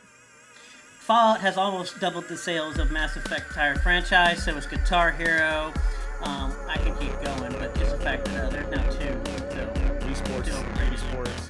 [1.00, 5.74] Fallout has almost doubled the sales of Mass Effect entire franchise, so is Guitar Hero.
[6.22, 9.20] Um, I can keep going, but just the fact that uh, there's now two.
[9.52, 9.68] So,
[10.00, 11.50] Wii Sports, Wii Sports,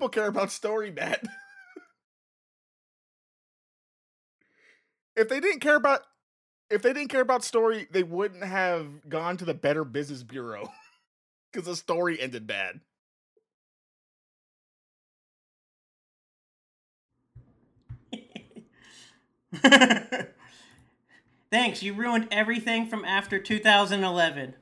[0.00, 1.22] people care about story, Matt.
[5.14, 6.00] if they didn't care about
[6.70, 10.70] if they didn't care about story, they wouldn't have gone to the Better Business Bureau
[11.52, 12.80] because the story ended bad.
[21.50, 24.54] Thanks, you ruined everything from after 2011.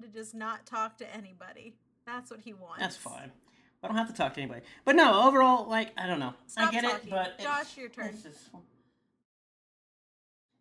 [0.00, 1.74] To just not talk to anybody.
[2.06, 2.80] That's what he wants.
[2.80, 3.32] That's fine.
[3.82, 4.62] I don't have to talk to anybody.
[4.84, 6.34] But no, overall, like I don't know.
[6.46, 7.08] Stop I get talking.
[7.08, 8.12] it, but Josh, your turn.
[8.22, 8.50] Just...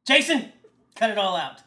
[0.05, 0.51] Jason,
[0.95, 1.61] cut it all out.